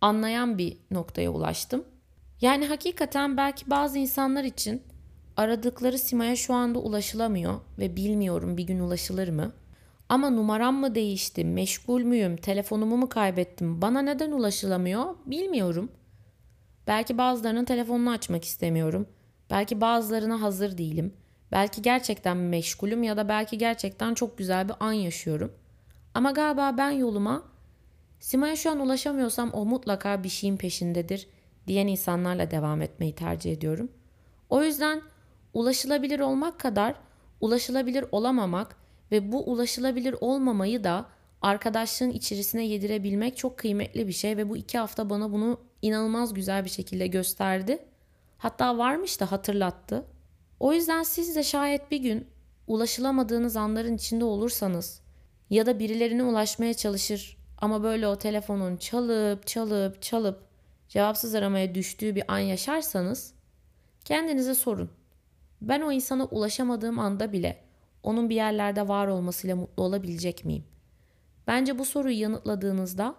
anlayan 0.00 0.58
bir 0.58 0.76
noktaya 0.90 1.30
ulaştım. 1.30 1.84
Yani 2.40 2.66
hakikaten 2.66 3.36
belki 3.36 3.70
bazı 3.70 3.98
insanlar 3.98 4.44
için 4.44 4.82
aradıkları 5.36 5.98
simaya 5.98 6.36
şu 6.36 6.54
anda 6.54 6.78
ulaşılamıyor 6.78 7.60
ve 7.78 7.96
bilmiyorum 7.96 8.56
bir 8.56 8.64
gün 8.64 8.80
ulaşılır 8.80 9.28
mı? 9.28 9.52
Ama 10.08 10.30
numaram 10.30 10.74
mı 10.74 10.94
değişti, 10.94 11.44
meşgul 11.44 12.02
müyüm, 12.02 12.36
telefonumu 12.36 12.96
mu 12.96 13.08
kaybettim, 13.08 13.82
bana 13.82 14.02
neden 14.02 14.30
ulaşılamıyor 14.30 15.14
bilmiyorum. 15.26 15.92
Belki 16.86 17.18
bazılarının 17.18 17.64
telefonunu 17.64 18.10
açmak 18.10 18.44
istemiyorum. 18.44 19.06
Belki 19.50 19.80
bazılarına 19.80 20.42
hazır 20.42 20.78
değilim. 20.78 21.14
Belki 21.52 21.82
gerçekten 21.82 22.36
meşgulüm 22.36 23.02
ya 23.02 23.16
da 23.16 23.28
belki 23.28 23.58
gerçekten 23.58 24.14
çok 24.14 24.38
güzel 24.38 24.68
bir 24.68 24.74
an 24.80 24.92
yaşıyorum. 24.92 25.52
Ama 26.14 26.30
galiba 26.30 26.74
ben 26.78 26.90
yoluma 26.90 27.42
Sima'ya 28.20 28.56
şu 28.56 28.70
an 28.70 28.80
ulaşamıyorsam 28.80 29.50
o 29.50 29.64
mutlaka 29.64 30.24
bir 30.24 30.28
şeyin 30.28 30.56
peşindedir 30.56 31.28
diyen 31.66 31.86
insanlarla 31.86 32.50
devam 32.50 32.82
etmeyi 32.82 33.14
tercih 33.14 33.52
ediyorum. 33.52 33.92
O 34.48 34.62
yüzden 34.62 35.02
ulaşılabilir 35.54 36.20
olmak 36.20 36.60
kadar 36.60 36.94
ulaşılabilir 37.40 38.04
olamamak 38.12 38.76
ve 39.12 39.32
bu 39.32 39.50
ulaşılabilir 39.50 40.14
olmamayı 40.20 40.84
da 40.84 41.06
arkadaşlığın 41.42 42.10
içerisine 42.10 42.66
yedirebilmek 42.66 43.36
çok 43.36 43.58
kıymetli 43.58 44.08
bir 44.08 44.12
şey 44.12 44.36
ve 44.36 44.48
bu 44.48 44.56
iki 44.56 44.78
hafta 44.78 45.10
bana 45.10 45.32
bunu 45.32 45.60
inanılmaz 45.82 46.34
güzel 46.34 46.64
bir 46.64 46.70
şekilde 46.70 47.06
gösterdi. 47.06 47.78
Hatta 48.38 48.78
varmış 48.78 49.20
da 49.20 49.32
hatırlattı. 49.32 50.04
O 50.60 50.72
yüzden 50.72 51.02
siz 51.02 51.36
de 51.36 51.42
şayet 51.42 51.90
bir 51.90 51.98
gün 51.98 52.26
ulaşılamadığınız 52.66 53.56
anların 53.56 53.96
içinde 53.96 54.24
olursanız 54.24 55.00
ya 55.50 55.66
da 55.66 55.78
birilerine 55.78 56.22
ulaşmaya 56.22 56.74
çalışır 56.74 57.36
ama 57.58 57.82
böyle 57.82 58.08
o 58.08 58.18
telefonun 58.18 58.76
çalıp 58.76 59.46
çalıp 59.46 60.02
çalıp 60.02 60.49
cevapsız 60.90 61.34
aramaya 61.34 61.74
düştüğü 61.74 62.14
bir 62.14 62.24
an 62.28 62.38
yaşarsanız 62.38 63.34
kendinize 64.04 64.54
sorun. 64.54 64.90
Ben 65.62 65.80
o 65.80 65.92
insana 65.92 66.24
ulaşamadığım 66.24 66.98
anda 66.98 67.32
bile 67.32 67.64
onun 68.02 68.30
bir 68.30 68.34
yerlerde 68.34 68.88
var 68.88 69.06
olmasıyla 69.06 69.56
mutlu 69.56 69.82
olabilecek 69.82 70.44
miyim? 70.44 70.64
Bence 71.46 71.78
bu 71.78 71.84
soruyu 71.84 72.20
yanıtladığınızda 72.20 73.14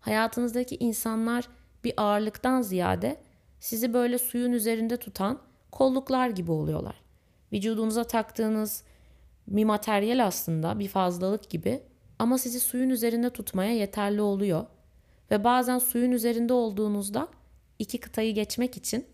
hayatınızdaki 0.00 0.76
insanlar 0.76 1.48
bir 1.84 1.94
ağırlıktan 1.96 2.62
ziyade 2.62 3.16
sizi 3.60 3.94
böyle 3.94 4.18
suyun 4.18 4.52
üzerinde 4.52 4.96
tutan 4.96 5.38
kolluklar 5.72 6.28
gibi 6.28 6.50
oluyorlar. 6.50 7.02
Vücudunuza 7.52 8.04
taktığınız 8.04 8.84
bir 9.46 9.64
materyal 9.64 10.26
aslında 10.26 10.78
bir 10.78 10.88
fazlalık 10.88 11.50
gibi 11.50 11.82
ama 12.18 12.38
sizi 12.38 12.60
suyun 12.60 12.90
üzerinde 12.90 13.30
tutmaya 13.30 13.72
yeterli 13.72 14.22
oluyor. 14.22 14.66
Ve 15.30 15.44
bazen 15.44 15.78
suyun 15.78 16.12
üzerinde 16.12 16.52
olduğunuzda 16.52 17.28
iki 17.78 18.00
kıtayı 18.00 18.34
geçmek 18.34 18.76
için 18.76 19.06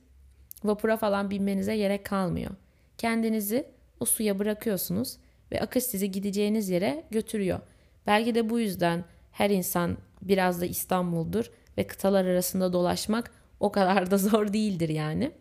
vapura 0.65 0.97
falan 0.97 1.31
binmenize 1.31 1.77
gerek 1.77 2.07
kalmıyor. 2.07 2.51
Kendinizi 2.99 3.67
o 4.01 4.05
suya 4.05 4.39
bırakıyorsunuz 4.39 5.17
ve 5.53 5.61
akış 5.61 5.85
sizi 5.85 6.11
gideceğiniz 6.11 6.69
yere 6.69 7.05
götürüyor. 7.11 7.61
Belki 8.07 8.35
de 8.35 8.51
bu 8.51 8.61
yüzden 8.61 9.05
her 9.33 9.51
insan 9.51 9.97
biraz 10.23 10.61
da 10.61 10.67
İstanbul'dur 10.67 11.51
ve 11.79 11.87
kıtalar 11.87 12.25
arasında 12.25 12.73
dolaşmak 12.73 13.31
o 13.61 13.73
kadar 13.73 14.11
da 14.11 14.19
zor 14.19 14.53
değildir 14.53 14.89
yani. 14.89 15.33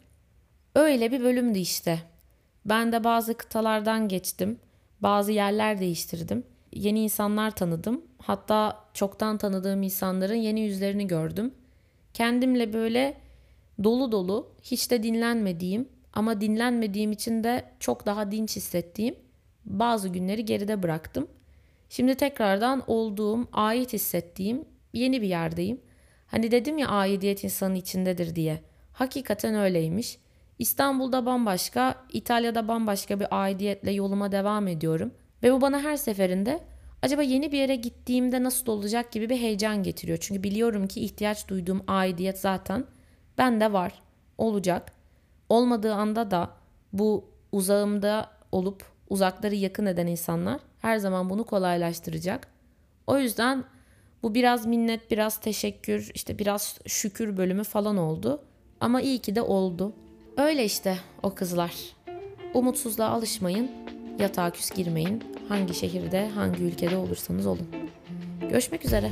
Öyle 0.75 1.11
bir 1.11 1.21
bölümdü 1.21 1.59
işte. 1.59 1.99
Ben 2.65 2.91
de 2.91 3.03
bazı 3.03 3.37
kıtalardan 3.37 4.07
geçtim. 4.07 4.59
Bazı 5.01 5.31
yerler 5.31 5.79
değiştirdim. 5.79 6.43
Yeni 6.77 7.03
insanlar 7.03 7.51
tanıdım. 7.51 8.01
Hatta 8.21 8.85
çoktan 8.93 9.37
tanıdığım 9.37 9.83
insanların 9.83 10.35
yeni 10.35 10.59
yüzlerini 10.59 11.07
gördüm. 11.07 11.53
Kendimle 12.13 12.73
böyle 12.73 13.17
dolu 13.83 14.11
dolu, 14.11 14.47
hiç 14.63 14.91
de 14.91 15.03
dinlenmediğim 15.03 15.89
ama 16.13 16.41
dinlenmediğim 16.41 17.11
için 17.11 17.43
de 17.43 17.65
çok 17.79 18.05
daha 18.05 18.31
dinç 18.31 18.55
hissettiğim 18.55 19.15
bazı 19.65 20.09
günleri 20.09 20.45
geride 20.45 20.83
bıraktım. 20.83 21.27
Şimdi 21.89 22.15
tekrardan 22.15 22.83
olduğum, 22.87 23.47
ait 23.53 23.93
hissettiğim 23.93 24.65
yeni 24.93 25.21
bir 25.21 25.27
yerdeyim. 25.27 25.81
Hani 26.27 26.51
dedim 26.51 26.77
ya 26.77 26.87
aidiyet 26.87 27.43
insanın 27.43 27.75
içindedir 27.75 28.35
diye. 28.35 28.61
Hakikaten 28.93 29.55
öyleymiş. 29.55 30.17
İstanbul'da 30.59 31.25
bambaşka, 31.25 31.95
İtalya'da 32.13 32.67
bambaşka 32.67 33.19
bir 33.19 33.27
aidiyetle 33.31 33.91
yoluma 33.91 34.31
devam 34.31 34.67
ediyorum. 34.67 35.11
Ve 35.43 35.53
bu 35.53 35.61
bana 35.61 35.79
her 35.79 35.97
seferinde 35.97 36.59
acaba 37.01 37.21
yeni 37.21 37.51
bir 37.51 37.57
yere 37.57 37.75
gittiğimde 37.75 38.43
nasıl 38.43 38.71
olacak 38.71 39.11
gibi 39.11 39.29
bir 39.29 39.37
heyecan 39.37 39.83
getiriyor. 39.83 40.17
Çünkü 40.21 40.43
biliyorum 40.43 40.87
ki 40.87 41.01
ihtiyaç 41.01 41.47
duyduğum 41.47 41.83
aidiyet 41.87 42.39
zaten 42.39 42.85
bende 43.37 43.73
var, 43.73 43.93
olacak. 44.37 44.91
Olmadığı 45.49 45.93
anda 45.93 46.31
da 46.31 46.49
bu 46.93 47.25
uzağımda 47.51 48.29
olup 48.51 48.83
uzakları 49.09 49.55
yakın 49.55 49.85
eden 49.85 50.07
insanlar 50.07 50.59
her 50.79 50.97
zaman 50.97 51.29
bunu 51.29 51.43
kolaylaştıracak. 51.43 52.47
O 53.07 53.17
yüzden 53.17 53.63
bu 54.23 54.35
biraz 54.35 54.65
minnet, 54.65 55.11
biraz 55.11 55.39
teşekkür, 55.39 56.11
işte 56.13 56.39
biraz 56.39 56.79
şükür 56.85 57.37
bölümü 57.37 57.63
falan 57.63 57.97
oldu. 57.97 58.41
Ama 58.79 59.01
iyi 59.01 59.19
ki 59.19 59.35
de 59.35 59.41
oldu. 59.41 59.93
Öyle 60.37 60.65
işte 60.65 60.97
o 61.23 61.35
kızlar. 61.35 61.73
Umutsuzluğa 62.53 63.07
alışmayın, 63.07 63.71
yatağa 64.19 64.51
küs 64.51 64.71
girmeyin. 64.71 65.23
Hangi 65.49 65.73
şehirde, 65.73 66.29
hangi 66.29 66.63
ülkede 66.63 66.97
olursanız 66.97 67.45
olun. 67.45 67.67
Görüşmek 68.49 68.85
üzere. 68.85 69.11